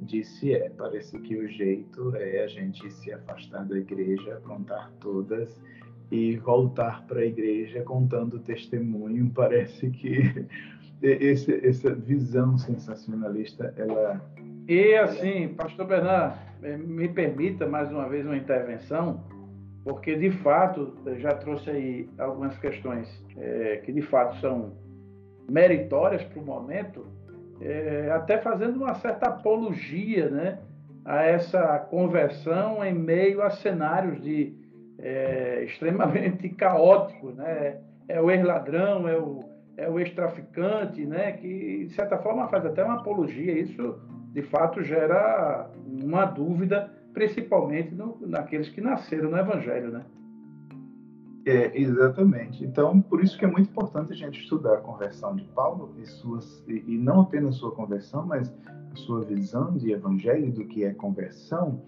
[0.01, 5.61] disse é parece que o jeito é a gente se afastar da igreja, contar todas
[6.13, 9.33] e voltar para a igreja contando testemunho.
[9.35, 10.47] Parece que
[11.01, 14.21] esse, essa visão sensacionalista, ela...
[14.69, 19.25] E assim, pastor Bernardo, eh, me permita mais uma vez uma intervenção,
[19.83, 24.75] porque de fato já trouxe aí algumas questões é, que de fato são
[25.49, 27.07] meritórias para o momento,
[27.61, 30.59] é, até fazendo uma certa apologia né,
[31.07, 34.62] a essa conversão em meio a cenários de
[35.03, 37.35] é, extremamente caóticos.
[37.35, 37.79] Né?
[38.09, 39.41] É o ex-ladrão, é o,
[39.77, 41.33] é o ex-traficante, né?
[41.33, 43.53] que de certa forma faz até uma apologia.
[43.53, 43.99] Isso
[44.33, 49.91] de fato gera uma dúvida, principalmente no, naqueles que nasceram no Evangelho.
[49.91, 50.05] Né?
[51.45, 52.65] É, exatamente.
[52.65, 56.07] Então, por isso que é muito importante a gente estudar a conversão de Paulo e,
[56.07, 58.53] suas, e, e não apenas sua conversão, mas
[58.93, 61.83] a sua visão de evangelho do que é conversão,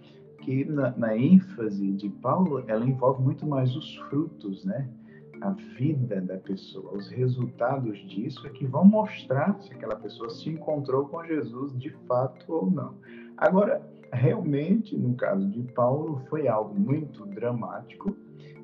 [0.45, 4.87] que na, na, ênfase de Paulo ela envolve muito mais os frutos, né?
[5.41, 10.49] A vida da pessoa, os resultados disso é que vão mostrar se aquela pessoa se
[10.49, 12.95] encontrou com Jesus de fato ou não.
[13.35, 13.81] Agora,
[14.13, 18.15] realmente, no caso de Paulo, foi algo muito dramático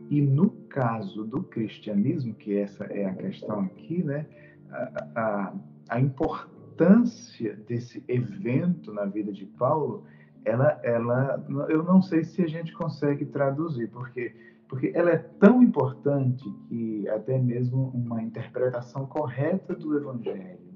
[0.09, 4.27] e no caso do cristianismo, que essa é a questão aqui, né,
[4.69, 5.53] a, a,
[5.89, 10.05] a importância desse evento na vida de Paulo,
[10.43, 14.33] ela, ela, eu não sei se a gente consegue traduzir, porque
[14.71, 20.71] porque ela é tão importante que até mesmo uma interpretação correta do Evangelho,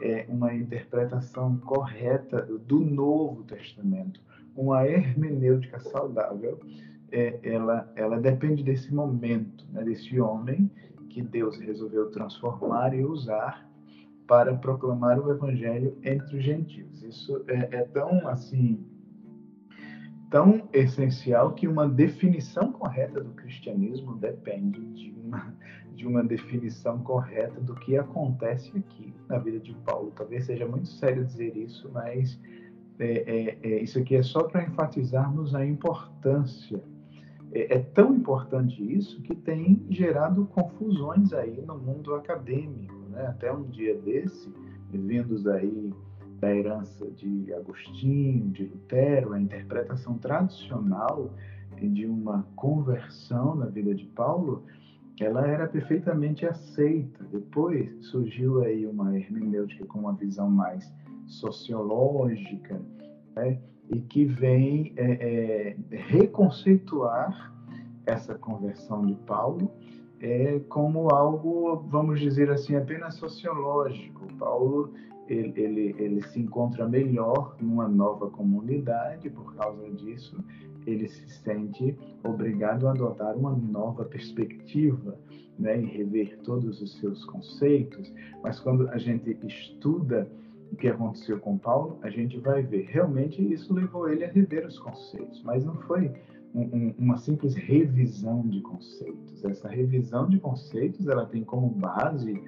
[0.00, 4.20] é uma interpretação correta do Novo Testamento,
[4.56, 6.58] uma hermenêutica saudável,
[7.12, 10.68] é, ela, ela depende desse momento, né, desse homem
[11.08, 13.64] que Deus resolveu transformar e usar
[14.26, 17.02] para proclamar o evangelho entre os gentios.
[17.04, 18.84] Isso é, é tão assim
[20.30, 25.54] tão essencial que uma definição correta do cristianismo depende de uma,
[25.94, 30.12] de uma definição correta do que acontece aqui na vida de Paulo.
[30.14, 32.40] Talvez seja muito sério dizer isso, mas
[32.98, 36.80] é, é, é, isso aqui é só para enfatizarmos a importância
[37.52, 43.26] é, é, tão importante isso que tem gerado confusões aí no mundo acadêmico, né?
[43.26, 44.52] Até um dia desse,
[44.92, 45.92] vindos aí
[46.40, 51.30] da herança de Agostinho, de Lutero, a interpretação tradicional
[51.76, 54.64] de uma conversão na vida de Paulo,
[55.20, 57.22] ela era perfeitamente aceita.
[57.24, 60.90] Depois surgiu aí uma hermenêutica com uma visão mais
[61.26, 62.80] sociológica,
[63.36, 63.60] né?
[63.90, 67.52] e que vem é, é, reconceituar
[68.06, 69.70] essa conversão de Paulo
[70.20, 74.26] é, como algo, vamos dizer assim, apenas sociológico.
[74.38, 74.92] Paulo
[75.30, 80.36] ele, ele, ele se encontra melhor numa nova comunidade, por causa disso,
[80.84, 85.16] ele se sente obrigado a adotar uma nova perspectiva
[85.56, 88.12] né, e rever todos os seus conceitos.
[88.42, 90.28] Mas quando a gente estuda
[90.72, 92.86] o que aconteceu com Paulo, a gente vai ver.
[92.88, 96.10] Realmente isso levou ele a rever os conceitos, mas não foi
[96.54, 99.44] um, um, uma simples revisão de conceitos.
[99.44, 102.40] Essa revisão de conceitos ela tem como base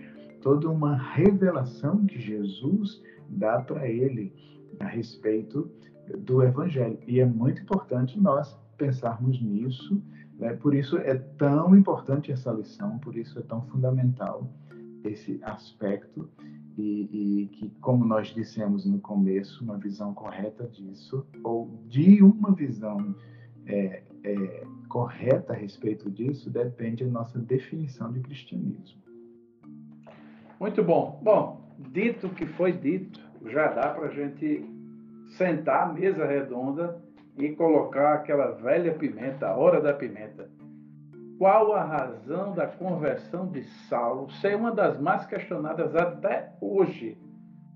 [0.43, 4.33] toda uma revelação que Jesus dá para ele
[4.81, 5.71] a respeito
[6.19, 6.99] do Evangelho.
[7.07, 10.03] E é muito importante nós pensarmos nisso.
[10.39, 10.55] Né?
[10.55, 14.53] Por isso é tão importante essa lição, por isso é tão fundamental
[15.05, 16.29] esse aspecto
[16.77, 22.53] e, e, que, como nós dissemos no começo, uma visão correta disso, ou de uma
[22.53, 23.15] visão
[23.67, 29.03] é, é, correta a respeito disso, depende da nossa definição de cristianismo.
[30.63, 31.19] Muito bom.
[31.21, 34.65] Bom, dito o que foi dito, já dá para a gente
[35.37, 37.03] sentar à mesa redonda
[37.37, 40.49] e colocar aquela velha pimenta, a hora da pimenta
[41.43, 47.19] qual a razão da conversão de Saulo ser uma das mais questionadas até hoje?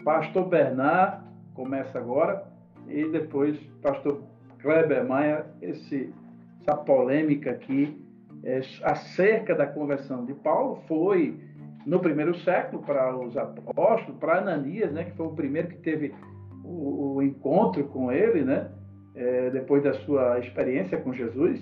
[0.05, 2.45] Pastor Bernard começa agora
[2.87, 4.22] e depois Pastor
[4.61, 6.14] Kleber Maia, esse,
[6.61, 8.01] essa polêmica aqui
[8.45, 11.41] é, acerca da conversão de Paulo foi
[11.87, 16.12] no primeiro século para os apóstolos, para Ananias, né, que foi o primeiro que teve
[16.64, 18.68] o, o encontro com ele, né,
[19.14, 21.61] é, depois da sua experiência com Jesus.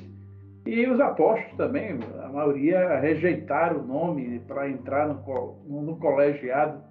[0.66, 6.82] E os apóstolos também, a maioria rejeitaram o nome para entrar no, no colegiado.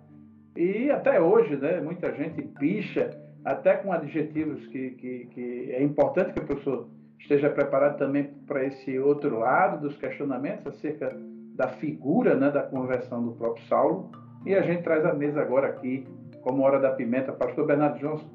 [0.55, 6.33] E até hoje, né, muita gente picha, até com adjetivos que, que, que é importante
[6.33, 6.87] que a pessoa
[7.19, 11.17] esteja preparada também para esse outro lado dos questionamentos acerca
[11.53, 14.11] da figura né, da conversão do próprio Saulo.
[14.45, 16.05] E a gente traz a mesa agora aqui,
[16.41, 18.29] como Hora da Pimenta, Pastor Bernardo Johnson.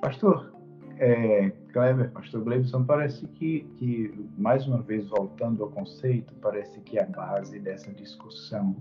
[0.00, 0.52] Pastor,
[0.98, 6.98] é, Kleber, pastor Gleibson, parece que, que, mais uma vez, voltando ao conceito, parece que
[6.98, 8.74] a base dessa discussão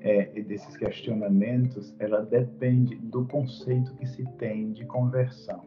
[0.00, 5.64] é, e desses questionamentos, ela depende do conceito que se tem de conversão.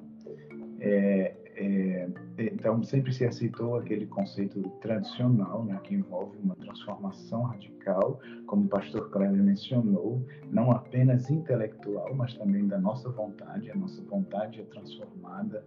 [0.80, 2.10] É, é,
[2.40, 8.68] então, sempre se aceitou aquele conceito tradicional, né, que envolve uma transformação radical, como o
[8.68, 13.70] pastor Kleber mencionou, não apenas intelectual, mas também da nossa vontade.
[13.70, 15.64] A nossa vontade é transformada.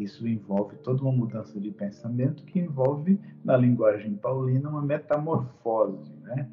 [0.00, 6.12] Isso envolve toda uma mudança de pensamento que envolve, na linguagem paulina, uma metamorfose.
[6.22, 6.50] Né?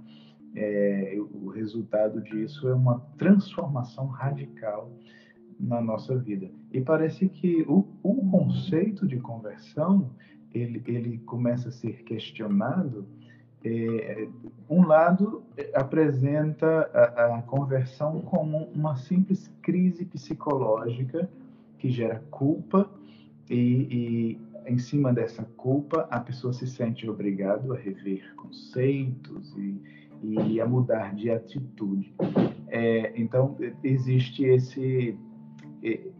[0.55, 4.91] É, o resultado disso é uma transformação radical
[5.59, 6.51] na nossa vida.
[6.71, 10.11] E parece que o, o conceito de conversão
[10.53, 13.07] ele, ele começa a ser questionado.
[13.65, 14.27] É,
[14.69, 15.43] um lado
[15.73, 21.29] apresenta a, a conversão como uma simples crise psicológica
[21.79, 22.89] que gera culpa
[23.49, 29.81] e, e em cima dessa culpa a pessoa se sente obrigado a rever conceitos e,
[30.21, 32.13] e a mudar de atitude.
[32.67, 35.17] É, então existe esse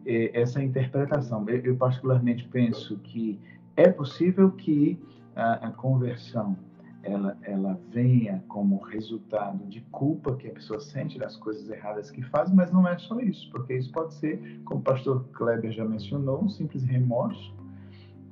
[0.06, 1.46] essa interpretação.
[1.50, 3.40] Eu, particularmente penso que
[3.76, 5.00] é possível que
[5.36, 6.58] a, a conversão
[7.04, 12.22] ela, ela venha como resultado de culpa que a pessoa sente das coisas erradas que
[12.22, 15.84] faz, mas não é só isso, porque isso pode ser, como o pastor Kleber já
[15.84, 17.54] mencionou, um simples remorso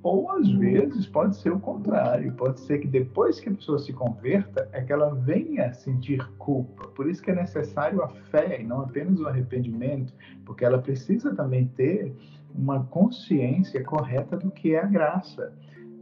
[0.04, 3.94] ou às vezes pode ser o contrário, pode ser que depois que a pessoa se
[3.94, 6.88] converta, é que ela venha sentir culpa.
[6.88, 11.36] Por isso que é necessário a fé e não apenas o arrependimento, porque ela precisa
[11.36, 12.16] também ter
[12.54, 15.54] uma consciência correta do que é a graça.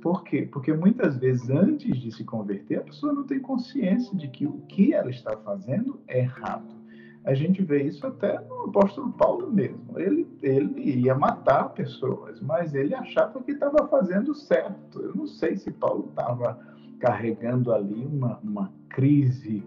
[0.02, 0.48] Por quê?
[0.50, 4.62] Porque muitas vezes antes de se converter, a pessoa não tem consciência de que o
[4.62, 6.79] que ela está fazendo é errado.
[7.26, 10.00] A gente vê isso até no apóstolo Paulo mesmo.
[10.00, 15.02] Ele, ele ia matar pessoas, mas ele achava que estava fazendo certo.
[15.02, 16.58] Eu não sei se Paulo estava
[17.00, 19.64] carregando ali uma, uma crise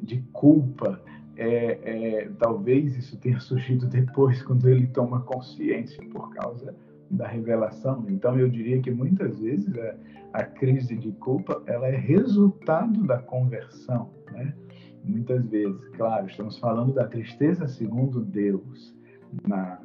[0.00, 1.00] de culpa.
[1.36, 6.74] É, é, talvez isso tenha surgido depois, quando ele toma consciência por causa
[7.10, 8.04] da revelação.
[8.08, 9.94] Então, eu diria que muitas vezes a,
[10.40, 14.54] a crise de culpa ela é resultado da conversão, né?
[15.04, 15.88] Muitas vezes.
[15.90, 18.94] Claro, estamos falando da tristeza segundo Deus
[19.46, 19.80] na,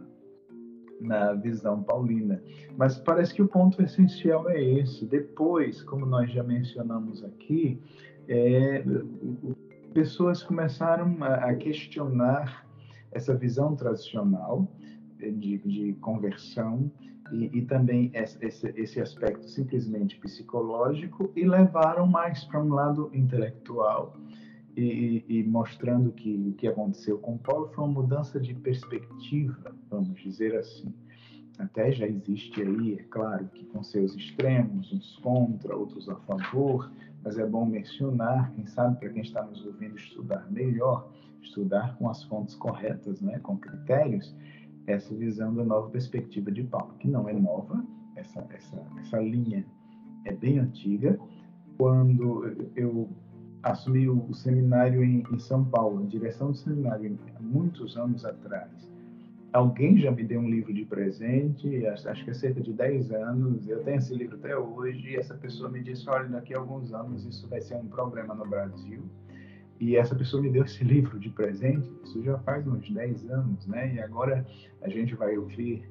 [1.00, 2.42] na visão paulina.
[2.76, 5.06] Mas parece que o ponto essencial é esse.
[5.06, 7.80] Depois, como nós já mencionamos aqui,
[8.28, 8.84] é,
[9.94, 12.66] pessoas começaram a, a questionar
[13.12, 14.68] essa visão tradicional
[15.18, 16.92] de, de conversão
[17.32, 24.16] e, e, também esse, esse aspecto simplesmente psicológico e levaram mais para um lado intelectual
[24.78, 30.22] e, e, mostrando que o que aconteceu com Paulo foi uma mudança de perspectiva, vamos
[30.22, 30.94] dizer assim.
[31.58, 36.92] Até já existe aí, é claro, que com seus extremos, uns contra, outros a favor,
[37.24, 41.12] mas é bom mencionar, quem sabe, para quem está nos ouvindo estudar melhor,
[41.42, 44.36] estudar com as fontes corretas, né, com critérios,
[44.86, 47.84] essa visão da nova perspectiva de Paulo, que não é nova,
[48.16, 49.66] essa, essa, essa linha
[50.26, 51.20] é bem antiga.
[51.78, 53.10] Quando eu
[53.72, 58.72] assumi o seminário em, em São Paulo, a direção do seminário, há muitos anos atrás.
[59.54, 63.68] Alguém já me deu um livro de presente, acho que há cerca de 10 anos,
[63.68, 66.94] eu tenho esse livro até hoje, e essa pessoa me disse, olha, daqui a alguns
[66.94, 69.04] anos isso vai ser um problema no Brasil,
[69.80, 73.66] e essa pessoa me deu esse livro de presente, isso já faz uns 10 anos,
[73.68, 73.94] né?
[73.96, 74.46] E agora
[74.82, 75.88] a gente vai ouvir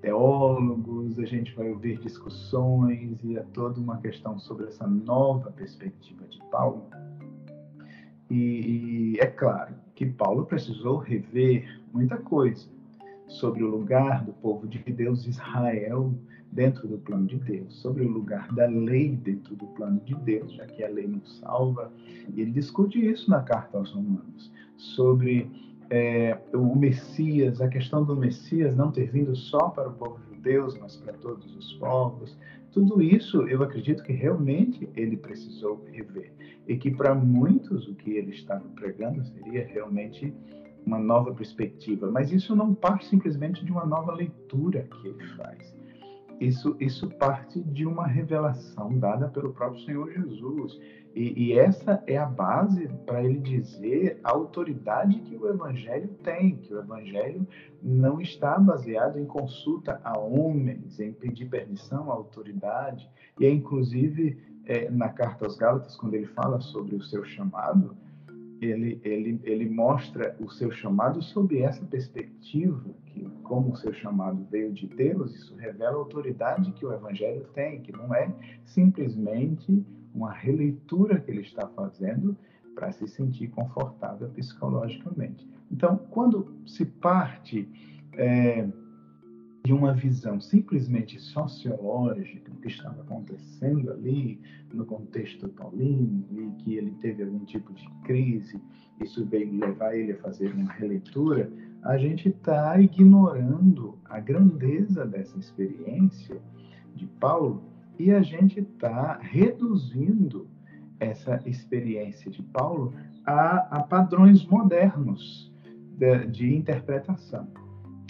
[0.00, 6.26] teólogos, a gente vai ouvir discussões e é toda uma questão sobre essa nova perspectiva
[6.26, 6.88] de Paulo.
[8.30, 12.66] E, e é claro que Paulo precisou rever muita coisa
[13.26, 16.14] sobre o lugar do povo de Deus, Israel,
[16.50, 20.52] dentro do plano de Deus, sobre o lugar da lei dentro do plano de Deus,
[20.52, 21.92] já que a lei não salva.
[22.34, 25.50] E ele discute isso na carta aos Romanos, sobre
[25.90, 30.68] é, o Messias, a questão do Messias não ter vindo só para o povo judeu,
[30.80, 32.36] mas para todos os povos.
[32.72, 36.32] Tudo isso eu acredito que realmente ele precisou rever.
[36.66, 40.34] E que para muitos o que ele estava pregando seria realmente
[40.84, 42.10] uma nova perspectiva.
[42.10, 45.76] Mas isso não parte simplesmente de uma nova leitura que ele faz.
[46.40, 50.78] Isso, isso parte de uma revelação dada pelo próprio Senhor Jesus.
[51.14, 56.56] E, e essa é a base para ele dizer a autoridade que o Evangelho tem,
[56.56, 57.46] que o Evangelho
[57.82, 63.10] não está baseado em consulta a homens, em pedir permissão à autoridade.
[63.40, 67.96] E é inclusive é, na carta aos Gálatas, quando ele fala sobre o seu chamado,
[68.60, 74.46] ele, ele, ele mostra o seu chamado sob essa perspectiva, que como o seu chamado
[74.50, 78.30] veio de Deus, isso revela a autoridade que o Evangelho tem, que não é
[78.64, 79.84] simplesmente
[80.14, 82.36] uma releitura que ele está fazendo
[82.74, 85.46] para se sentir confortável psicologicamente.
[85.70, 87.68] Então, quando se parte
[88.14, 88.68] é,
[89.64, 94.40] de uma visão simplesmente sociológica do que estava acontecendo ali
[94.72, 98.60] no contexto paulino e que ele teve algum tipo de crise,
[99.00, 101.50] isso veio levar ele a fazer uma releitura,
[101.82, 106.40] a gente está ignorando a grandeza dessa experiência
[106.94, 107.62] de Paulo
[107.98, 110.46] e a gente está reduzindo
[111.00, 112.92] essa experiência de Paulo
[113.24, 115.52] a, a padrões modernos
[115.96, 117.48] de, de interpretação.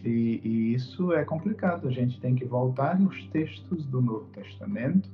[0.04, 1.88] E, e, isso é complicado.
[1.88, 5.10] A gente tem que voltar aos textos do Novo Testamento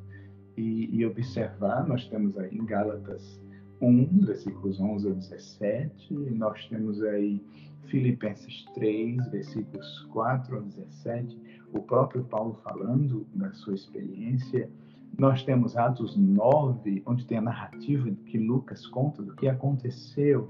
[0.56, 1.86] e, e, observar.
[1.86, 3.40] Nós temos aí em Gálatas
[3.80, 7.42] 1, versículos 11 a 17, nós temos aí
[7.86, 11.38] Filipenses 3, versículos 4 a 17,
[11.74, 14.70] o próprio Paulo falando da sua experiência.
[15.18, 20.48] Nós temos Atos 9, onde tem a narrativa que Lucas conta do que aconteceu,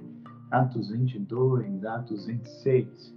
[0.51, 3.14] Atos 22, Atos 26.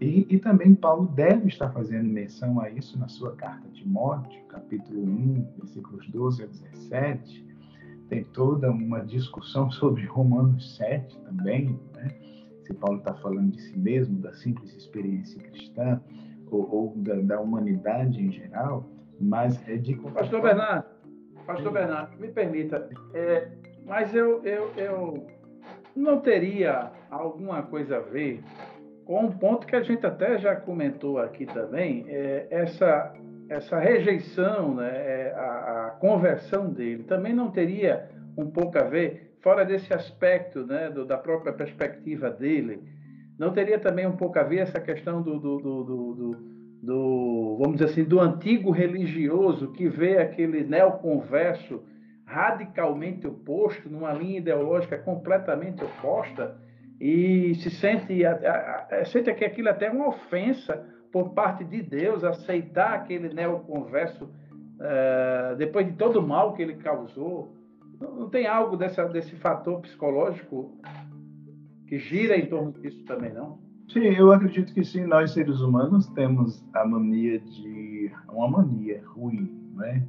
[0.00, 4.42] E, e, também Paulo deve estar fazendo menção a isso na sua carta de Timóteo,
[4.48, 7.46] capítulo 1, versículos 12 a 17.
[8.08, 12.10] Tem toda uma discussão sobre Romanos 7 também, né?
[12.64, 16.00] se Paulo está falando de si mesmo, da simples experiência cristã,
[16.52, 18.84] ou, ou da, da, humanidade em geral,
[19.20, 19.94] mas é de...
[19.96, 20.86] Pastor Bernardo,
[21.46, 23.48] Pastor Bernardo, me permita, é,
[23.86, 25.26] mas eu, eu, eu
[25.96, 28.42] não teria alguma coisa a ver
[29.04, 33.12] com um ponto que a gente até já comentou aqui também, é essa,
[33.48, 39.34] essa rejeição, né, é, a, a, conversão dele, também não teria um pouco a ver,
[39.40, 42.82] fora desse aspecto né, do, da própria perspectiva dele,
[43.42, 46.36] não teria também um pouco a ver essa questão do, do, do,
[46.80, 51.82] do, vamos dizer assim, do antigo religioso que vê aquele neoconverso
[52.24, 56.56] radicalmente oposto, numa linha ideológica completamente oposta,
[57.00, 58.16] e se sente,
[59.06, 64.24] sente que aquilo é até é uma ofensa por parte de Deus aceitar aquele neoconverso
[64.24, 67.56] uh, depois de todo o mal que ele causou.
[68.00, 70.78] Não, não tem algo dessa, desse fator psicológico
[71.92, 73.58] que gira em torno disso também, não?
[73.86, 75.04] Sim, eu acredito que sim.
[75.04, 80.02] Nós seres humanos temos a mania de uma mania ruim, né?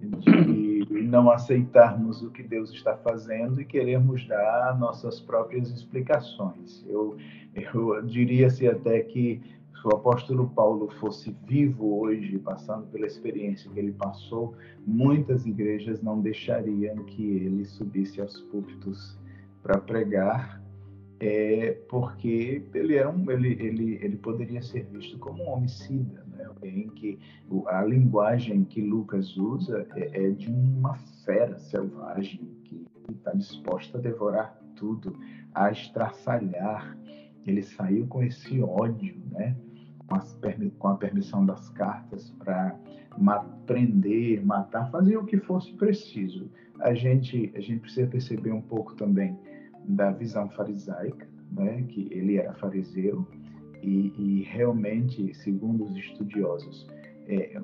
[0.00, 6.82] de não aceitarmos o que Deus está fazendo e queremos dar nossas próprias explicações.
[6.88, 7.18] Eu,
[7.54, 9.42] eu diria-se até que
[9.74, 14.54] se o apóstolo Paulo fosse vivo hoje, passando pela experiência que ele passou,
[14.86, 19.18] muitas igrejas não deixariam que ele subisse aos púlpitos
[19.62, 20.64] para pregar
[21.18, 26.44] é porque ele era um, ele, ele, ele poderia ser visto como um homicida, né?
[26.44, 27.18] Alguém que
[27.66, 30.94] a linguagem que Lucas usa é, é de uma
[31.24, 35.16] fera selvagem que está disposta a devorar tudo,
[35.54, 36.96] a estraçalhar.
[37.46, 39.56] Ele saiu com esse ódio, né?
[40.06, 40.38] Com, as,
[40.78, 42.78] com a permissão das cartas para
[43.66, 46.50] prender, matar, fazer o que fosse preciso.
[46.78, 49.38] A gente a gente precisa perceber um pouco também
[49.88, 53.26] da visão farisaica, né, que ele era fariseu
[53.82, 56.86] e, e realmente, segundo os estudiosos,
[57.26, 57.60] é,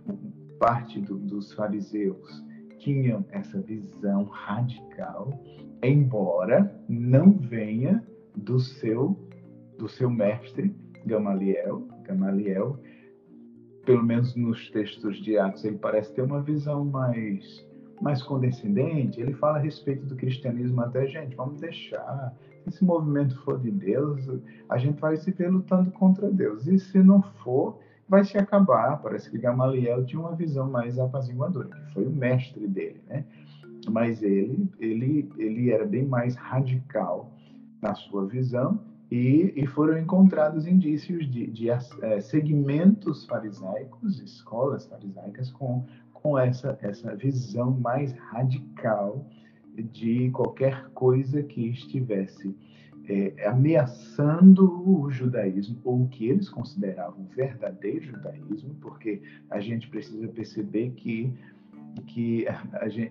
[0.58, 2.44] parte do, dos fariseus
[2.78, 5.40] tinham essa visão radical,
[5.82, 8.04] embora não venha
[8.36, 9.16] do seu
[9.78, 11.88] do seu mestre Gamaliel.
[12.04, 12.78] Gamaliel,
[13.84, 17.66] pelo menos nos textos de Atos, ele parece ter uma visão mais
[18.02, 22.34] mais condescendente, ele fala a respeito do cristianismo até, gente, vamos deixar.
[22.64, 24.28] Se esse movimento for de Deus,
[24.68, 26.66] a gente vai se ver lutando contra Deus.
[26.66, 27.78] E se não for,
[28.08, 29.00] vai se acabar.
[29.00, 33.24] Parece que Gamaliel tinha uma visão mais apaziguadora, que foi o mestre dele, né?
[33.88, 37.32] Mas ele, ele, ele era bem mais radical
[37.80, 38.80] na sua visão
[39.10, 45.84] e, e foram encontrados indícios de, de é, segmentos farisaicos, escolas farisaicas com
[46.22, 49.26] com essa, essa visão mais radical
[49.76, 52.54] de qualquer coisa que estivesse
[53.08, 59.20] é, ameaçando o judaísmo, ou o que eles consideravam verdadeiro judaísmo, porque
[59.50, 61.32] a gente precisa perceber que
[62.06, 62.54] que a,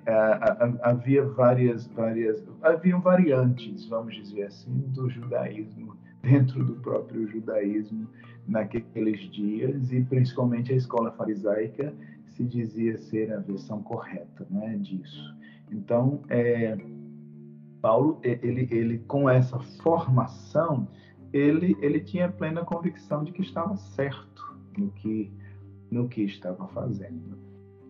[0.08, 7.28] a, a, havia várias várias haviam variantes vamos dizer assim do judaísmo dentro do próprio
[7.28, 8.08] judaísmo
[8.48, 11.94] naqueles dias e principalmente a escola farisaica
[12.42, 15.36] se dizia ser a versão correta né, disso.
[15.72, 16.78] Então, é,
[17.82, 20.88] Paulo, ele, ele, com essa formação,
[21.32, 25.32] ele, ele tinha plena convicção de que estava certo no que,
[25.90, 27.40] no que estava fazendo.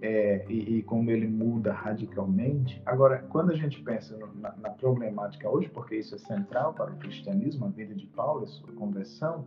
[0.04, 2.82] É, e, e, como ele muda radicalmente.
[2.88, 6.98] Agora, quando a gente pensa na, na, problemática hoje, porque isso é central para o
[6.98, 9.46] cristianismo, a vida de Paulo, a sua conversão,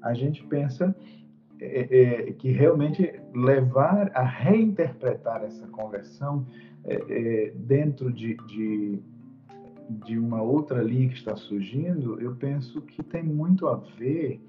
[0.00, 0.94] a gente pensa
[1.60, 6.46] é, é, que realmente levar a reinterpretar essa conversão
[6.84, 8.98] é, é, dentro de, de,
[10.04, 14.40] de, uma outra linha que está surgindo, eu penso que tem muito a ver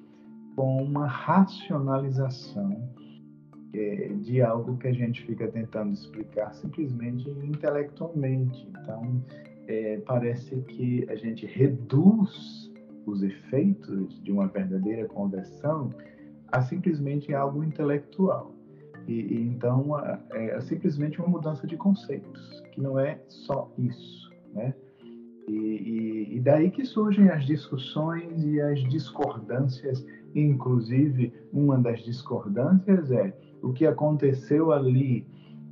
[0.55, 2.77] com uma racionalização
[3.73, 8.67] é, de algo que a gente fica tentando explicar simplesmente intelectualmente.
[8.69, 9.23] Então,
[9.67, 12.71] é, parece que a gente reduz
[13.05, 15.93] os efeitos de uma verdadeira conversão
[16.51, 18.53] a simplesmente algo intelectual.
[19.07, 24.29] E, e então é, é, simplesmente uma mudança de conceitos, que não é só isso,
[24.53, 24.73] né?
[25.47, 30.05] E, e, e, daí que surgem as discussões e as discordâncias.
[30.35, 33.33] Inclusive, uma das discordâncias é
[33.63, 35.25] o que aconteceu ali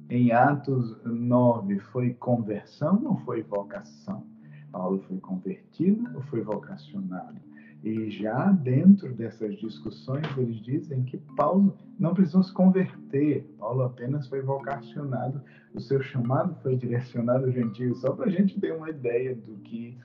[0.10, 4.24] em Atos 9 foi conversão ou foi vocação?
[4.72, 7.40] Paulo foi convertido ou foi vocacionado?
[7.86, 14.28] E já dentro dessas discussões, eles dizem que Paulo não precisou se converter, Paulo apenas
[14.28, 15.40] foi vocacionado,
[15.72, 19.58] o seu chamado foi direcionado aos gentios, só para a gente ter uma ideia do
[19.58, 19.96] que,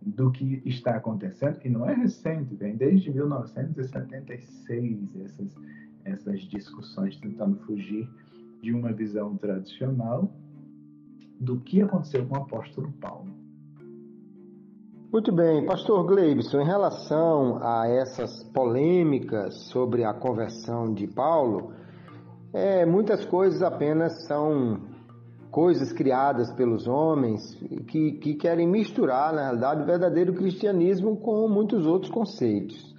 [0.00, 5.52] do que está acontecendo, que não é recente, vem desde 1976 essas,
[6.04, 8.08] essas discussões tentando fugir
[8.62, 10.32] de uma visão tradicional
[11.40, 13.45] do que aconteceu com o apóstolo Paulo.
[15.16, 21.72] Muito bem, Pastor Gleibson, em relação a essas polêmicas sobre a conversão de Paulo,
[22.52, 24.78] é, muitas coisas apenas são
[25.50, 27.54] coisas criadas pelos homens
[27.88, 32.94] que, que querem misturar, na realidade, o verdadeiro cristianismo com muitos outros conceitos.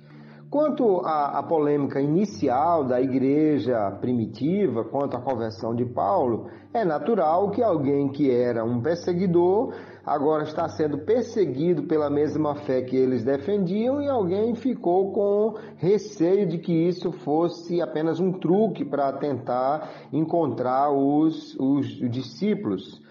[0.50, 7.52] Quanto à, à, polêmica inicial da igreja primitiva quanto à conversão de Paulo, é natural
[7.52, 9.74] que alguém que era um perseguidor
[10.06, 16.48] agora está sendo perseguido pela mesma fé que eles defendiam e alguém ficou com receio
[16.48, 23.02] de que isso fosse apenas um truque para tentar encontrar os, os discípulos.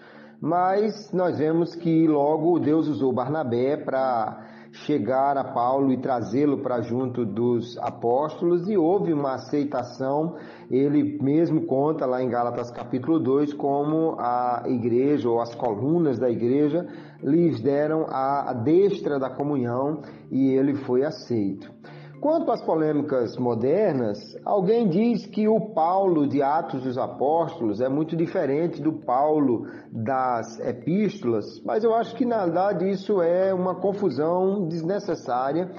[0.41, 4.46] Mas nós vemos que logo Deus usou Barnabé para
[4.85, 10.35] chegar a Paulo e trazê-lo para junto dos apóstolos e houve uma aceitação.
[10.69, 16.29] Ele mesmo conta lá em Gálatas capítulo 2 como a igreja ou as colunas da
[16.29, 16.87] igreja
[17.23, 21.71] lhes deram a destra da comunhão e ele foi aceito.
[22.19, 28.15] Quanto às polêmicas modernas, alguém diz que o Paulo de Atos dos Apóstolos é muito
[28.15, 34.67] diferente do Paulo das epístolas, mas eu acho que na verdade isso é uma confusão
[34.67, 35.71] desnecessária,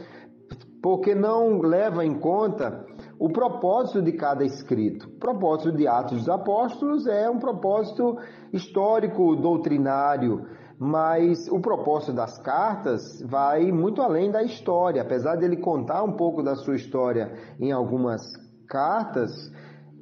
[0.81, 2.87] porque não leva em conta
[3.19, 5.09] o propósito de cada escrito.
[5.09, 8.17] O propósito de Atos dos Apóstolos é um propósito
[8.53, 10.47] histórico, doutrinário,
[10.79, 15.03] mas o propósito das cartas vai muito além da história.
[15.03, 18.23] Apesar dele contar um pouco da sua história em algumas
[18.69, 19.31] cartas,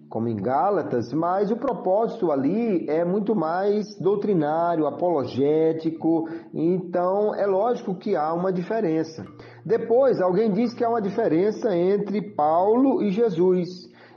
[0.09, 7.95] como em Gálatas, mas o propósito ali é muito mais doutrinário, apologético, então é lógico
[7.95, 9.25] que há uma diferença.
[9.65, 13.69] Depois, alguém diz que há uma diferença entre Paulo e Jesus.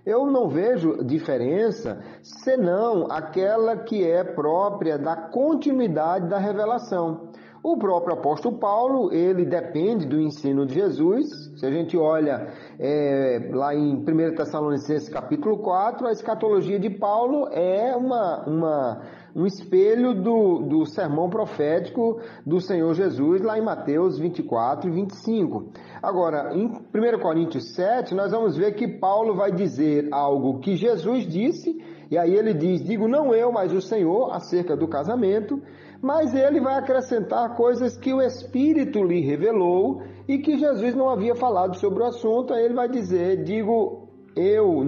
[0.10, 7.30] Eu não vejo diferença senão aquela que é própria da continuidade da revelação.
[7.62, 11.28] O próprio apóstolo Paulo, ele depende do ensino de Jesus.
[11.58, 12.48] Se a gente olha
[12.80, 14.06] é, lá em 1
[14.36, 19.02] Tessalonicenses capítulo 4, a escatologia de Paulo é uma, uma
[19.36, 25.72] um espelho do, do sermão profético do Senhor Jesus lá em Mateus 24 e 25.
[26.02, 31.28] Agora, em 1 Coríntios 7, nós vamos ver que Paulo vai dizer algo que Jesus
[31.28, 31.78] disse,
[32.10, 35.62] e aí ele diz: Digo não eu, mas o Senhor, acerca do casamento,
[36.02, 41.36] mas ele vai acrescentar coisas que o Espírito lhe revelou e que Jesus não havia
[41.36, 42.54] falado sobre o assunto.
[42.54, 44.84] Aí ele vai dizer: Digo eu,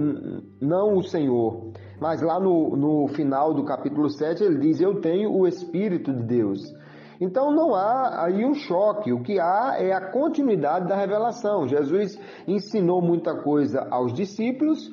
[0.60, 1.72] não o Senhor.
[2.00, 6.22] Mas lá no, no final do capítulo 7 ele diz: Eu tenho o Espírito de
[6.22, 6.74] Deus.
[7.20, 11.68] Então não há aí um choque, o que há é a continuidade da revelação.
[11.68, 14.90] Jesus ensinou muita coisa aos discípulos,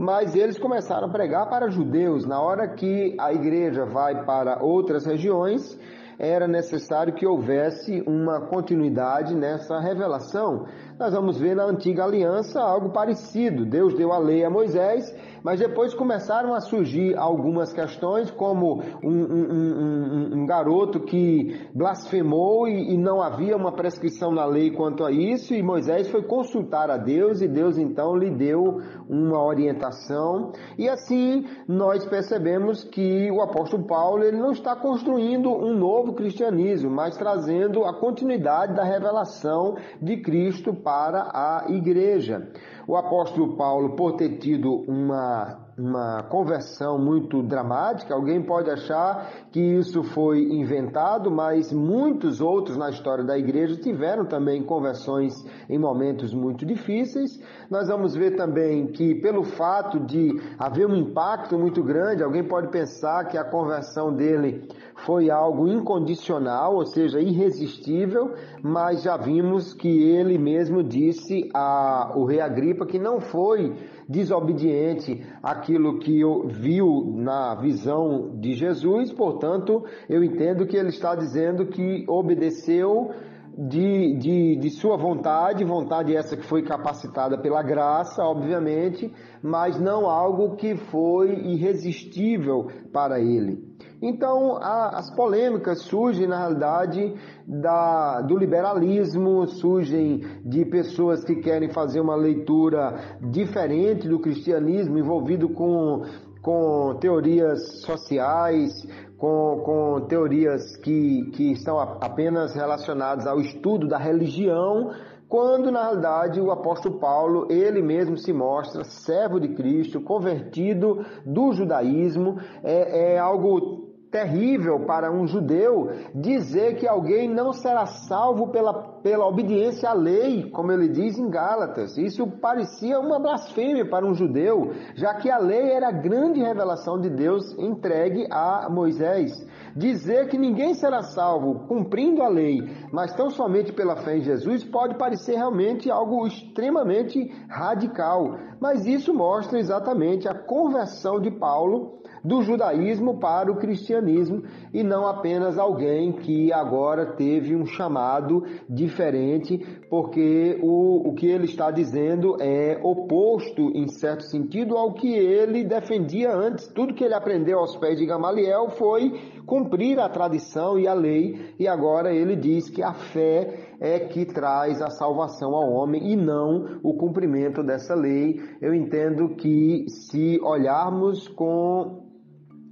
[0.00, 2.24] mas eles começaram a pregar para judeus.
[2.24, 5.78] Na hora que a igreja vai para outras regiões,
[6.18, 10.64] era necessário que houvesse uma continuidade nessa revelação.
[11.00, 13.64] Nós vamos ver na antiga aliança algo parecido.
[13.64, 15.10] Deus deu a lei a Moisés
[15.42, 22.68] mas depois começaram a surgir algumas questões, como um, um, um, um garoto que blasfemou
[22.68, 26.90] e, e, não havia uma prescrição na lei quanto a isso, e Moisés foi consultar
[26.90, 30.52] a Deus, e Deus então lhe deu uma orientação.
[30.78, 36.90] E assim nós percebemos que o apóstolo Paulo ele não está construindo um novo cristianismo,
[36.90, 40.89] mas trazendo a continuidade da revelação de Cristo para
[41.32, 42.50] a igreja.
[42.86, 48.14] O apóstolo Paulo, por ter tido uma uma conversão muito dramática.
[48.14, 54.26] Alguém pode achar que isso foi inventado, mas muitos outros na história da igreja tiveram
[54.26, 55.34] também conversões
[55.68, 57.40] em momentos muito difíceis.
[57.70, 62.68] Nós vamos ver também que, pelo fato de haver um impacto muito grande, alguém pode
[62.68, 64.68] pensar que a conversão dele
[65.06, 72.40] foi algo incondicional, ou seja, irresistível, mas já vimos que ele mesmo disse ao rei
[72.40, 73.74] Agripa que não foi
[74.10, 81.66] desobediente àquilo que viu na visão de Jesus, portanto, eu entendo que ele está dizendo
[81.66, 83.12] que obedeceu
[83.58, 90.08] de, de, de, sua vontade, vontade essa que foi capacitada pela graça, obviamente, mas não
[90.08, 93.70] algo que foi irresistível para ele.
[94.02, 97.14] Então, a, as polêmicas surgem, na realidade,
[97.46, 105.50] da, do liberalismo, surgem de pessoas que querem fazer uma leitura diferente do cristianismo, envolvido
[105.50, 106.02] com,
[106.40, 108.72] com teorias sociais,
[109.20, 114.92] com, com teorias que, que estão apenas relacionadas ao estudo da religião,
[115.28, 121.52] quando na realidade o apóstolo Paulo, ele mesmo se mostra servo de Cristo, convertido do
[121.52, 128.72] judaísmo, é, é algo terrível para um judeu dizer que alguém não será salvo pela,
[129.02, 131.96] pela obediência à lei, como ele diz em Gálatas.
[131.96, 137.00] Isso parecia uma blasfêmia para um judeu, já que a lei era a grande revelação
[137.00, 139.32] de Deus entregue a Moisés.
[139.76, 144.64] Dizer que ninguém será salvo cumprindo a lei, mas tão somente pela fé em Jesus,
[144.64, 148.36] pode parecer realmente algo extremamente radical.
[148.60, 154.42] Mas isso mostra exatamente a conversão de Paulo do judaísmo para o cristianismo
[154.72, 159.58] e não apenas alguém que agora teve um chamado diferente,
[159.88, 165.64] porque o, o que ele está dizendo é oposto, em certo sentido, ao que ele
[165.64, 166.68] defendia antes.
[166.68, 169.12] Tudo que ele aprendeu aos pés de Gamaliel foi
[169.46, 174.26] cumprir a tradição e a lei, e agora ele diz que a fé é que
[174.26, 178.40] traz a salvação ao homem e não o cumprimento dessa lei.
[178.60, 182.09] Eu entendo que se olharmos com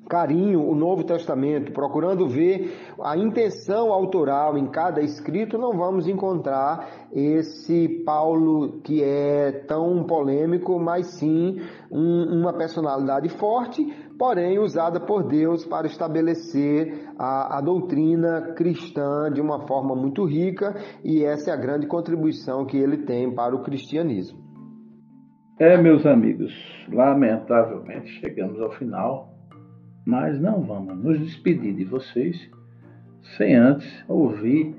[0.09, 6.89] carinho o Novo Testamento, procurando ver a intenção autoral em cada escrito, não vamos encontrar
[7.13, 13.85] esse Paulo que é tão polêmico, mas sim um, uma personalidade forte,
[14.19, 20.75] porém usada por Deus para estabelecer a, a doutrina cristã de uma forma muito rica,
[21.05, 24.49] e essa é a grande contribuição que ele tem para o cristianismo.
[25.61, 26.53] É, meus amigos,
[26.89, 29.28] lamentavelmente chegamos ao final
[30.09, 32.51] mas não vamos nos despedir de vocês
[33.37, 34.75] sem antes ouvir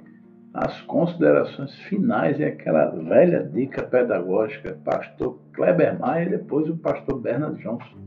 [0.55, 7.19] as considerações finais e aquela velha dica pedagógica, pastor Kleber Maia e depois o pastor
[7.19, 7.99] Bernard Johnson.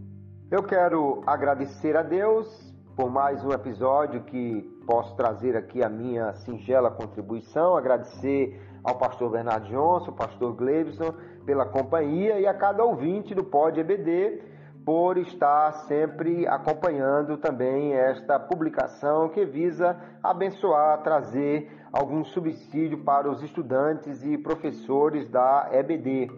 [0.51, 6.35] Eu quero agradecer a Deus por mais um episódio que posso trazer aqui a minha
[6.35, 11.15] singela contribuição, agradecer ao pastor Bernard Johnson, pastor Gleibson
[11.47, 14.51] pela companhia e a cada ouvinte do Pod EBD
[14.85, 23.43] por estar sempre acompanhando também esta publicação que visa abençoar, trazer algum subsídio para os
[23.43, 26.31] estudantes e professores da EBD.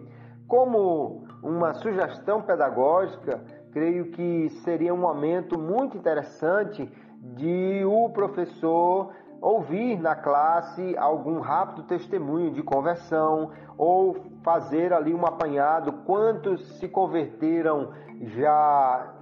[0.47, 3.41] Como uma sugestão pedagógica,
[3.71, 9.11] creio que seria um momento muito interessante de o professor
[9.45, 16.87] ouvir na classe algum rápido testemunho de conversão ou fazer ali um apanhado quantos se
[16.87, 17.91] converteram
[18.35, 19.13] já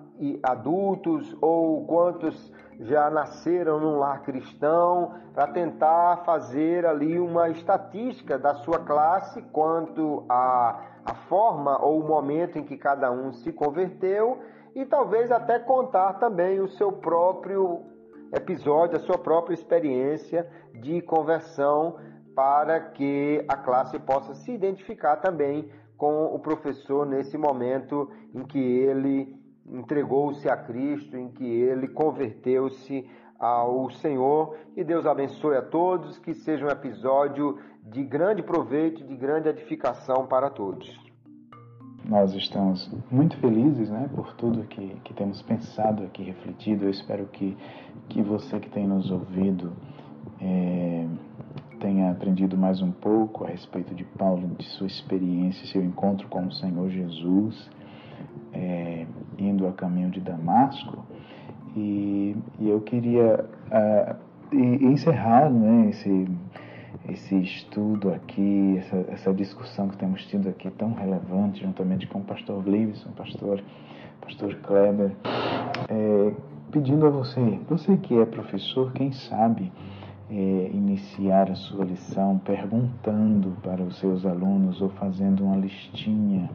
[0.41, 8.55] adultos ou quantos já nasceram num lar cristão, para tentar fazer ali uma estatística da
[8.55, 14.39] sua classe quanto à, à forma ou o momento em que cada um se converteu
[14.73, 17.92] e talvez até contar também o seu próprio
[18.33, 21.97] episódio, a sua própria experiência de conversão
[22.35, 28.59] para que a classe possa se identificar também com o professor nesse momento em que
[28.59, 33.07] ele entregou-se a Cristo, em que ele converteu-se
[33.39, 34.57] ao Senhor.
[34.75, 40.25] E Deus abençoe a todos, que seja um episódio de grande proveito, de grande edificação
[40.25, 41.12] para todos.
[42.05, 46.85] Nós estamos muito felizes né, por tudo que, que temos pensado aqui, refletido.
[46.85, 47.55] Eu espero que,
[48.09, 49.71] que você que tem nos ouvido
[50.41, 51.07] é,
[51.79, 56.45] tenha aprendido mais um pouco a respeito de Paulo, de sua experiência, seu encontro com
[56.45, 57.69] o Senhor Jesus,
[58.51, 59.05] é,
[59.37, 61.05] indo a caminho de Damasco.
[61.75, 66.27] E, e eu queria uh, encerrar né, esse,
[67.09, 72.23] esse estudo aqui, essa, essa discussão que temos tido aqui tão relevante, juntamente com o
[72.23, 73.63] pastor Gleibson, pastor,
[74.21, 75.11] pastor Kleber,
[75.89, 76.33] é,
[76.71, 79.71] pedindo a você, você que é professor, quem sabe
[80.29, 86.49] é, iniciar a sua lição perguntando para os seus alunos ou fazendo uma listinha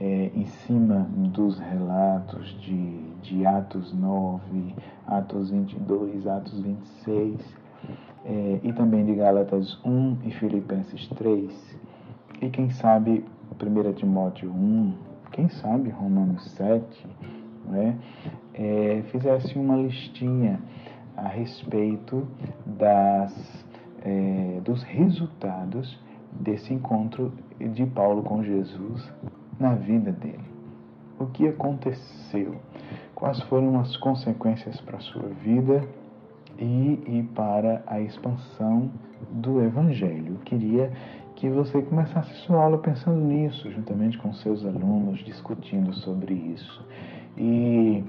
[0.00, 4.74] é, em cima dos relatos de, de Atos 9,
[5.06, 7.62] Atos 22, Atos 26
[8.24, 11.82] é, e também de Gálatas 1 e Filipenses 3
[12.42, 13.24] e quem sabe
[13.60, 14.94] 1 Timóteo 1,
[15.30, 17.06] quem sabe Romanos 7,
[17.66, 17.96] né,
[18.52, 20.60] é, fizesse uma listinha
[21.16, 22.26] a respeito
[22.66, 23.64] das,
[24.04, 25.96] é, dos resultados
[26.32, 29.08] desse encontro de Paulo com Jesus
[29.60, 30.50] na vida dele.
[31.20, 32.56] O que aconteceu?
[33.14, 35.86] Quais foram as consequências para a sua vida
[36.62, 38.90] e, e para a expansão
[39.30, 40.34] do Evangelho?
[40.34, 40.92] Eu queria
[41.36, 46.86] que você começasse sua aula pensando nisso, juntamente com seus alunos, discutindo sobre isso.
[47.36, 48.04] E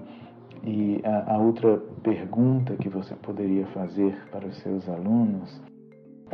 [0.66, 5.62] e a, a outra pergunta que você poderia fazer para os seus alunos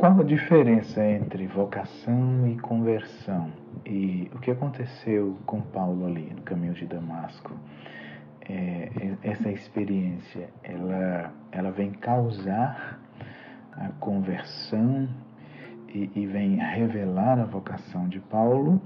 [0.00, 3.52] qual a diferença entre vocação e conversão?
[3.84, 7.52] E o que aconteceu com Paulo ali no caminho de Damasco?
[8.52, 12.98] É, essa experiência, ela, ela vem causar
[13.70, 15.08] a conversão
[15.88, 18.82] e, e vem revelar a vocação de Paulo,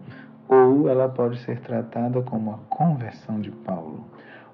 [0.47, 4.05] ou ela pode ser tratada como a conversão de Paulo?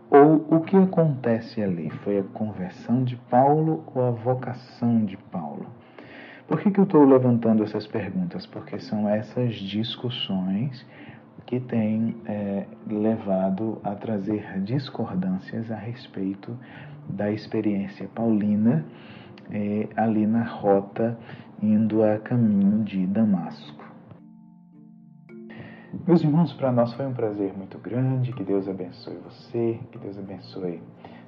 [0.08, 1.90] Ou o que acontece ali?
[2.04, 5.66] Foi a conversão de Paulo ou a vocação de Paulo?
[6.46, 8.46] Por que, que eu estou levantando essas perguntas?
[8.46, 10.86] Porque são essas discussões
[11.46, 16.56] que têm é, levado a trazer discordâncias a respeito
[17.08, 18.84] da experiência paulina
[19.50, 21.18] é, ali na rota
[21.62, 23.84] indo a caminho de Damasco.
[26.06, 28.32] Meus irmãos, para nós foi um prazer muito grande.
[28.32, 30.80] Que Deus abençoe você, que Deus abençoe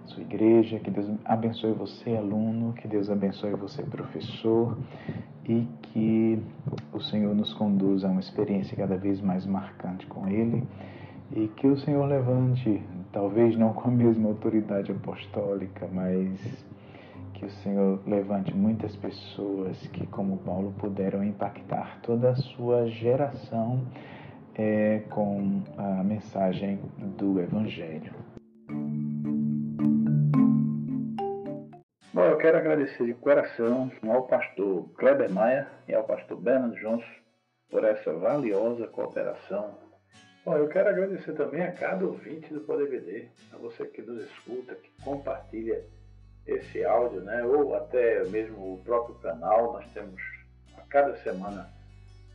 [0.07, 4.76] sua igreja, que Deus abençoe você, aluno, que Deus abençoe você, professor,
[5.48, 6.42] e que
[6.92, 10.64] o Senhor nos conduza a uma experiência cada vez mais marcante com Ele,
[11.34, 12.82] e que o Senhor levante,
[13.12, 16.64] talvez não com a mesma autoridade apostólica, mas
[17.34, 23.80] que o Senhor levante muitas pessoas que, como Paulo, puderam impactar toda a sua geração
[24.55, 26.78] é, com a mensagem
[27.18, 28.32] do Evangelho.
[32.14, 37.08] Bom, eu quero agradecer de coração ao pastor Kleber Maia e ao pastor Bernardo Johnson
[37.70, 39.78] por essa valiosa cooperação.
[40.44, 44.74] Bom, eu quero agradecer também a cada ouvinte do PodVD, a você que nos escuta,
[44.74, 45.86] que compartilha
[46.46, 47.42] esse áudio, né?
[47.44, 49.72] ou até mesmo o próprio canal.
[49.72, 50.20] Nós temos
[50.76, 51.66] a cada semana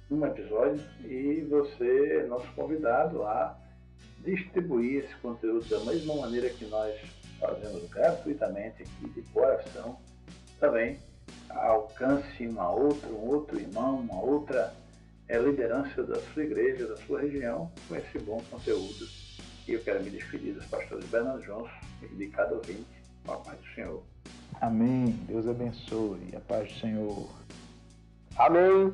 [0.09, 3.55] um episódio e você é nosso convidado a
[4.25, 6.99] distribuir esse conteúdo da mesma maneira que nós
[7.39, 9.97] fazemos gratuitamente aqui de coração,
[10.59, 10.99] também
[11.49, 14.73] alcance uma outra, um outro irmão, uma outra
[15.27, 19.07] é, liderança da sua igreja, da sua região, com esse bom conteúdo.
[19.67, 21.69] E eu quero me despedir dos pastores Bernardo Johnson
[22.01, 22.85] e de cada ouvinte,
[23.25, 24.03] com a paz do Senhor.
[24.61, 25.11] Amém.
[25.27, 26.33] Deus abençoe.
[26.35, 27.29] A paz do Senhor.
[28.37, 28.93] Amém.